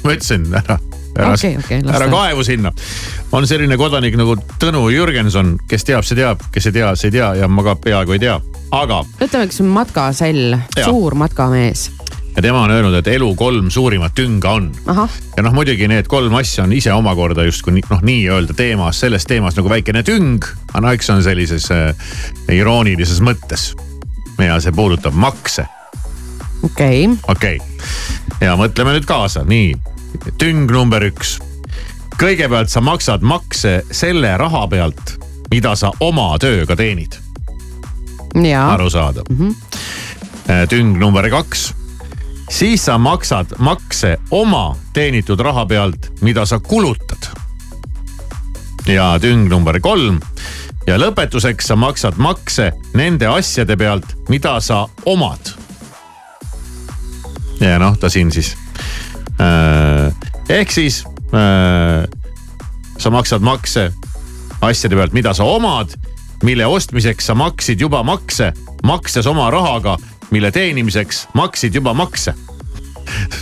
[0.05, 0.79] ma ütlesin ära
[1.19, 2.11] ära okei, las ära ta.
[2.11, 2.73] kaevu sinna.
[3.33, 7.19] on selline kodanik nagu Tõnu Jürgenson, kes teab, see teab, kes ei tea, see ei
[7.19, 8.39] tea ja ma ka peaaegu ei tea,
[8.75, 10.87] aga ütleme üks matkasell, Jaa.
[10.87, 11.89] suur matkamees.
[12.37, 14.71] ja tema on öelnud, et elu kolm suurimat tünga on.
[15.37, 19.27] ja noh, muidugi need kolm asja on ise omakorda justkui nii- noh, nii-öelda teemas, selles
[19.27, 20.47] teemas nagu väikene tüng.
[20.73, 21.93] aga no eks on sellises äh,
[22.55, 23.73] iroonilises mõttes.
[24.39, 25.66] ja see puudutab makse,
[26.62, 28.47] okei okay., okei okay..
[28.47, 29.75] ja mõtleme nüüd kaasa, nii
[30.38, 31.38] tüng number üks.
[32.18, 35.16] kõigepealt sa maksad makse selle raha pealt,
[35.50, 37.18] mida sa oma tööga teenid,
[38.34, 39.36] arusaadav mm.
[39.36, 40.66] -hmm.
[40.68, 41.72] tüng number kaks
[42.50, 47.28] siis sa maksad makse oma teenitud raha pealt, mida sa kulutad.
[48.86, 50.20] ja tüng number kolm.
[50.86, 55.52] ja lõpetuseks sa maksad makse nende asjade pealt, mida sa omad.
[57.61, 58.56] ja noh, ta siin siis
[59.40, 59.88] äh,.
[60.49, 61.03] Ehk siis
[61.34, 62.05] äh,
[62.99, 63.90] sa maksad makse
[64.61, 65.92] asjade pealt, mida sa omad,
[66.42, 68.53] mille ostmiseks sa maksid juba makse,
[68.86, 69.96] makstes oma rahaga,
[70.30, 72.34] mille teenimiseks maksid juba makse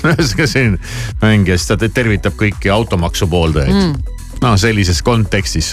[0.07, 0.79] ühesõnaga selline
[1.23, 4.19] mäng ja siis ta tervitab kõiki automaksu pooldajaid mm.
[4.45, 5.73] no sellises kontekstis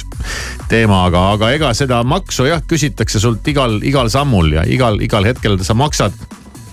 [0.71, 5.27] teema, aga, aga ega seda maksu jah, küsitakse sult igal, igal sammul ja igal, igal
[5.29, 6.15] hetkel sa maksad.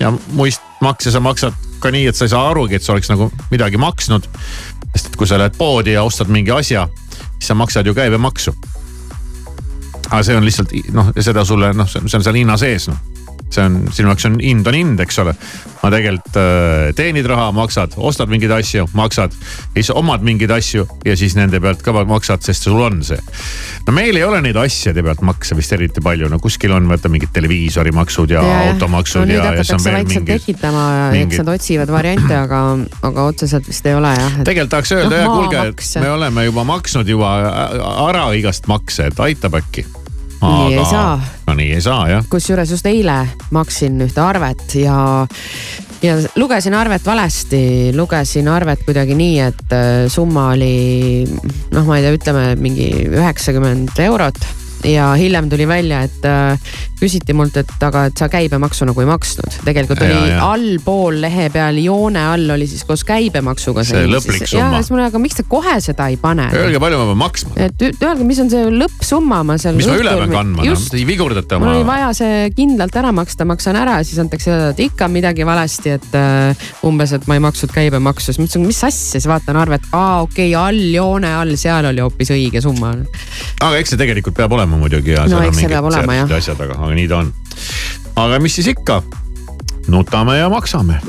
[0.00, 3.10] ja muist makse sa maksad ka nii, et sa ei saa arugi, et sa oleks
[3.12, 4.28] nagu midagi maksnud.
[4.94, 6.88] sest et kui sa lähed poodi ja ostad mingi asja,
[7.38, 8.54] siis sa maksad ju käibemaksu.
[10.10, 13.19] aga see on lihtsalt noh, seda sulle noh, see on seal hinna sees noh
[13.54, 15.34] see on, sinu jaoks on hind on hind, eks ole.
[15.80, 19.34] ma tegelikult äh, teenid raha, maksad, ostad mingeid asju, maksad.
[19.74, 23.20] siis omad mingeid asju ja siis nende pealt ka maksad, sest sul on see.
[23.86, 27.12] no meil ei ole neid asjade pealt makse vist eriti palju, no kuskil on vaata
[27.12, 30.28] mingid televiisorimaksud ja, ja automaksud no, ja, ja siis on veel mingid.
[30.34, 32.62] tekitama ja mingid- eks nad otsivad variante, aga,
[33.10, 34.44] aga otseselt vist ei ole jah et....
[34.48, 37.32] tegelikult tahaks öelda jah, kuulge, et me oleme juba maksnud juba
[38.10, 39.86] ära igast makse, et aitab äkki.
[40.40, 41.20] Nii ei saa.
[41.46, 42.24] no nii ei saa jah.
[42.32, 43.18] kusjuures just eile
[43.52, 45.26] maksin ühte arvet ja,
[46.02, 51.26] ja lugesin arvet valesti, lugesin arvet kuidagi nii, et äh, summa oli
[51.74, 54.40] noh, ma ei tea, ütleme mingi üheksakümmend eurot
[54.88, 59.08] ja hiljem tuli välja, et äh, küsiti mult, et aga, et sa käibemaksu nagu ei
[59.08, 59.60] maksnud.
[59.66, 63.84] tegelikult Ja, oli allpool lehe peal, joone all oli siis koos käibemaksuga.
[63.86, 64.76] See lõplik summa.
[64.76, 66.48] ja siis ma olin, aga miks te kohe seda ei pane?
[66.56, 69.78] Öelge, palju ma pean maksma, et öelge, mis on see lõppsumma, ma seal.
[69.78, 71.92] mis ma üle pean kandma, noh, te vigurdate mul oli oma.
[71.94, 75.94] vaja see kindlalt ära maksta, maksan ära ja siis antakse teada, et ikka midagi valesti,
[75.98, 79.86] et äh, umbes, et ma ei maksnud käibemaksu, siis mõtlesin, mis asja, siis vaatan arvet,
[79.96, 82.92] aa okei okay,, all joone all, seal oli hoopis õige summa.
[83.60, 86.18] aga eks see tegelikult peab olema muidugi ja No seal on eks see peab olema,
[86.20, 86.30] jah.
[86.30, 86.60] ja asjad,
[86.90, 87.32] aga, nii ta on.
[88.16, 89.02] aga mis siis ikka,
[89.88, 91.00] nutame ja maksame.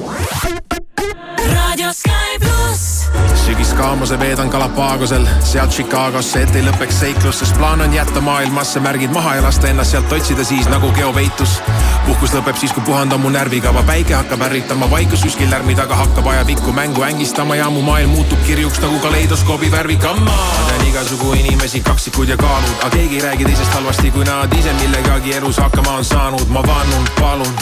[1.53, 3.07] raadio Sky pluss.
[3.45, 9.11] sügiskaamuse veedan Galapagosel, sealt Chicagosse, et ei lõpeks seiklus, sest plaan on jätta maailmasse märgid
[9.11, 11.57] maha ja lasta ennast sealt otsida siis nagu geopeitus.
[12.05, 15.95] Puhkus lõpeb siis, kui puhand on mu närvikava, päike hakkab ärritama, vaikus kuskil lärmi taga
[15.99, 20.23] hakkab ajapikku mängu ängistama ja mu maailm muutub kirjuks nagu kaleidoskoobi värvikam.
[20.25, 24.57] ma tean igasugu inimesi, kaksikud ja kaalud, aga keegi ei räägi teisest halvasti, kui nad
[24.57, 26.47] ise millegagi elus hakkama on saanud.
[26.47, 27.55] ma vannun, palun,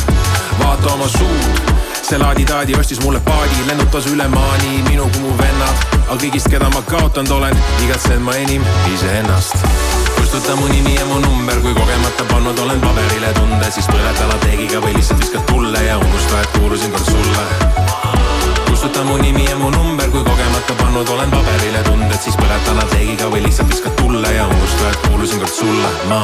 [0.59, 5.83] vaata oma suud see laadi-taadi ostis mulle paadi, lennutas üle maani minu kui mu vennad.
[6.07, 9.53] aga kõigist, keda ma kaotanud olen, igatsen ma enim iseennast.
[10.15, 14.81] kustuta mu nimi ja mu number, kui kogemata pannud olen paberile tunde, siis põleta lateegiga
[14.81, 17.43] või lihtsalt viskad tulle ja unusta, et kuulusin kord sulle.
[18.69, 23.29] kustuta mu nimi ja mu number, kui kogemata pannud olen paberile tunded, siis põleta lateegiga
[23.29, 26.23] või lihtsalt viskad tulle ja unusta, et kuulusin kord sulle, ma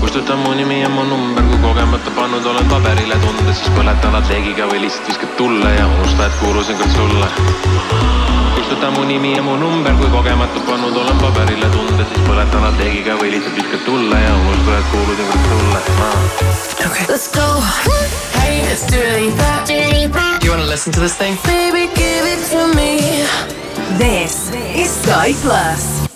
[0.00, 4.24] kustuta mu nimi ja mu number, kui kogemata pannud olen paberile tunde, siis põleta nad
[4.32, 7.28] leegiga või lihtsalt viskad tulle ja unusta, et kuulusin kord sulle.
[8.54, 12.80] kustuta mu nimi ja mu number, kui kogemata pannud olen paberile tunde, siis põleta nad
[12.80, 15.80] leegiga või lihtsalt viskad tulle ja unusta, et kuulusin kord sulle
[16.90, 17.06] Okay.
[17.08, 17.60] Let's go.
[18.40, 20.38] Hey, it's Dua Lipa.
[20.42, 21.36] You wanna listen to this thing?
[21.44, 23.26] Baby, give it to me.
[23.98, 26.09] This is Sky Plus.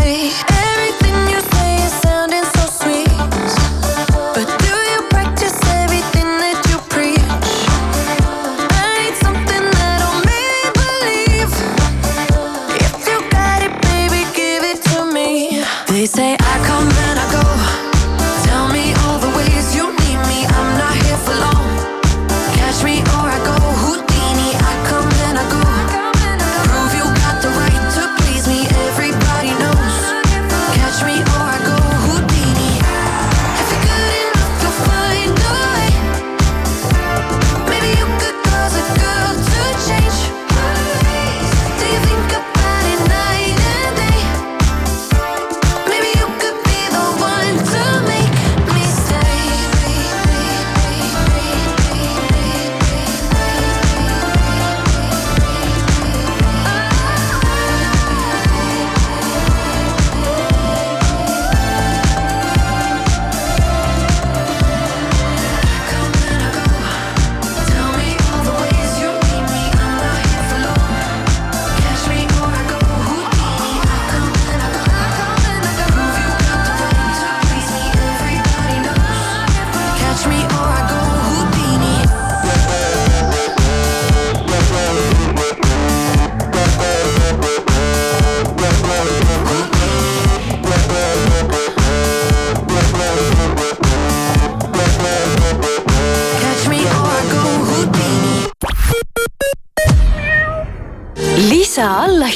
[0.00, 0.57] Me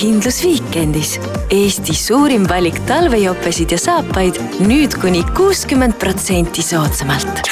[0.03, 1.21] allahindlus Viikendis.
[1.51, 7.47] Eesti suurim valik talvejopesid ja saapaid nüüd kuni kuuskümmend protsenti soodsamalt.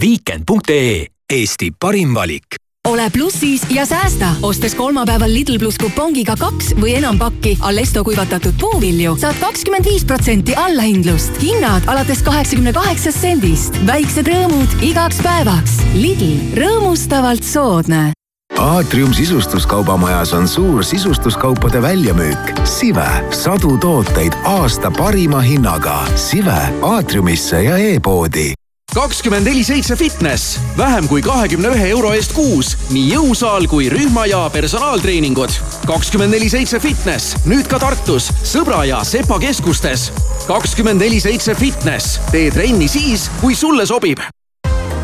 [0.00, 2.58] Viikend.ee Eesti parim valik
[2.88, 8.56] ole plussis ja säästa, ostes kolmapäeval Lidl pluss kupongiga kaks või enam pakki Allesto kuivatatud
[8.60, 11.38] puuvilju, saad kakskümmend viis protsenti allahindlust.
[11.42, 13.78] hinnad alates kaheksakümne kaheksast sendist.
[13.86, 15.78] väiksed rõõmud igaks päevaks.
[15.94, 18.10] Lidl, rõõmustavalt soodne
[18.58, 22.52] aatrium sisustuskaubamajas on suur sisustuskaupade väljamüük.
[22.64, 26.04] Sive, sadu tooteid aasta parima hinnaga.
[26.16, 28.52] Sive aatriumisse ja e-poodi
[28.94, 34.26] kakskümmend neli seitse fitness, vähem kui kahekümne ühe euro eest kuus, nii jõusaal kui rühma
[34.28, 35.54] ja personaaltreeningud.
[35.86, 40.12] kakskümmend neli seitse fitness, nüüd ka Tartus, Sõbra ja Sepa keskustes.
[40.46, 44.20] kakskümmend neli seitse fitness, tee trenni siis, kui sulle sobib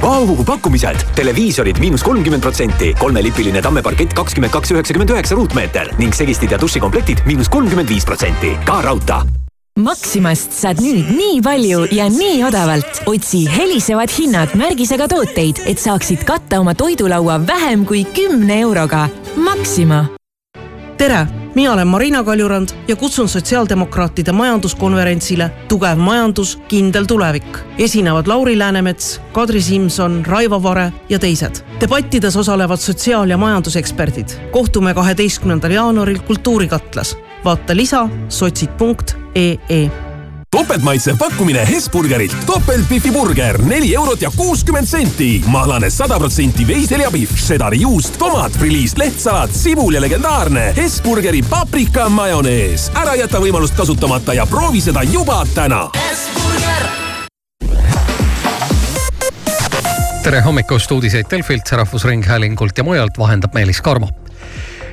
[0.02, 0.96] Vau, pakkumised.
[1.14, 7.26] televiisorid miinus kolmkümmend protsenti, kolmelipiline tammeparkett kakskümmend kaks üheksakümmend üheksa ruutmeeter ning segistid ja dušikomplektid
[7.26, 8.56] miinus kolmkümmend viis protsenti.
[8.64, 9.38] ka raudtee
[9.78, 13.02] Maximast saad nüüd nii palju ja nii odavalt.
[13.06, 19.08] otsi helisevad hinnad märgisega tooteid, et saaksid katta oma toidulaua vähem kui kümne euroga.
[19.36, 20.06] Maxima.
[20.98, 27.58] tere, mina olen Marina Kaljurand ja kutsun sotsiaaldemokraatide majanduskonverentsile Tugev majandus, kindel tulevik.
[27.78, 31.54] esinevad Lauri Läänemets, Kadri Simson, Raivo Vare ja teised.
[31.80, 34.28] debattides osalevad sotsiaal- ja majanduseksperdid.
[34.50, 37.16] kohtume kaheteistkümnendal jaanuaril Kultuurikatlas.
[37.44, 40.07] vaata lisa sotsid.ee
[40.50, 42.36] topeltmaitsev pakkumine Hesburgerilt.
[42.46, 45.44] topeltbifiburger neli eurot ja kuuskümmend senti.
[45.46, 52.90] mahlane sada protsenti veiseljapihv, šedari juust, tomat, friliis, lehtsalat, sibul ja legendaarne Hesburgeri paprika majonees.
[52.94, 55.88] ära jäta võimalust kasutamata ja proovi seda juba täna.
[60.22, 64.08] tere hommikust, uudiseid Delfilt, Rahvusringhäälingult ja mujalt vahendab Meelis Karmo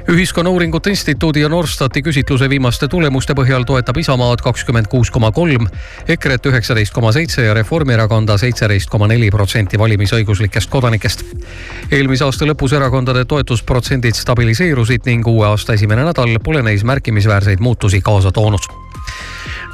[0.09, 5.65] ühiskonnauuringute Instituudi ja Norstati küsitluse viimaste tulemuste põhjal toetab Isamaad kakskümmend kuus koma kolm,
[6.07, 11.25] EKRE-t üheksateist koma seitse ja Reformierakonda seitseteist koma neli protsenti valimisõiguslikest kodanikest.
[11.91, 18.01] eelmise aasta lõpus erakondade toetusprotsendid stabiliseerusid ning uue aasta esimene nädal pole neis märkimisväärseid muutusi
[18.01, 18.84] kaasa toonud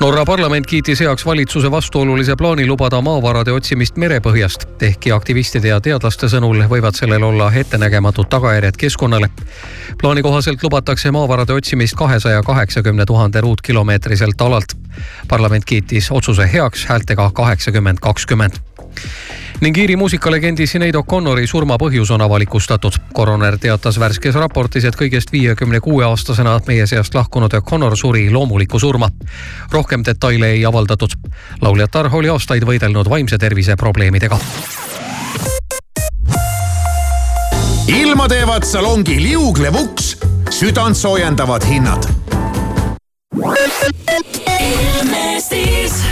[0.02, 6.26] Norra parlament kiitis heaks valitsuse vastuolulise plaani lubada maavarade otsimist merepõhjast, ehkki aktivistide ja teadlaste
[6.32, 9.30] sõnul võivad sellel olla ettenägematud tagajärjed keskkonnale.
[10.02, 14.74] plaani kohaselt lubatakse maavarade otsimist kahesaja kaheksakümne tuhande ruutkilomeetriselt alalt.
[15.28, 18.58] parlament kiitis otsuse heaks häältega kaheksakümmend, kakskümmend
[19.62, 22.94] ning Iiri muusikalegendi Sinead O'Connori surma põhjus on avalikustatud.
[23.14, 28.80] koroner teatas värskes raportis, et kõigest viiekümne kuue aastasena meie seast lahkunud O'Connor suri loomulikku
[28.80, 29.10] surma.
[29.72, 31.12] rohkem detaile ei avaldatud.
[31.62, 34.40] lauljatar oli aastaid võidelnud vaimse tervise probleemidega.
[37.88, 40.18] ilma teevad salongi liuglev uks,
[40.50, 42.08] südant soojendavad hinnad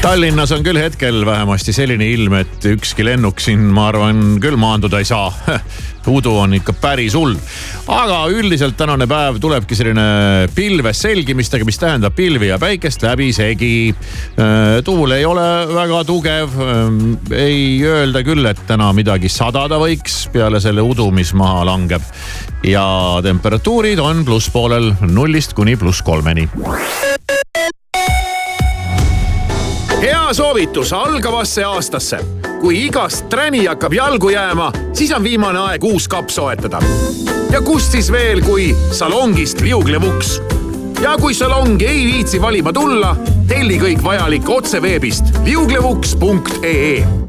[0.02, 5.02] Tallinnas on küll hetkel vähemasti selline ilm, et ükski lennuk siin, ma arvan, küll maanduda
[5.02, 5.30] ei saa.
[6.10, 7.36] udu on ikka päris hull.
[7.88, 13.94] aga üldiselt tänane päev tulebki selline pilves selgimistega, mis tähendab pilvi ja päikest läbisegi.
[14.40, 16.56] Äh, tuul ei ole väga tugev.
[16.56, 22.02] Äh, ei öelda küll, et täna midagi sadada võiks peale selle udu, mis maha langeb.
[22.64, 22.84] ja
[23.24, 26.50] temperatuurid on plusspoolel nullist kuni pluss kolmeni
[30.02, 32.20] hea soovitus algavasse aastasse.
[32.60, 36.80] kui igast träni hakkab jalgu jääma, siis on viimane aeg uus kapp soetada.
[37.52, 40.42] ja kust siis veel, kui salongist liuglev uks.
[41.02, 43.16] ja kui salongi ei viitsi valima tulla,
[43.48, 47.29] telli kõik vajalik otse veebist liuglevuks.ee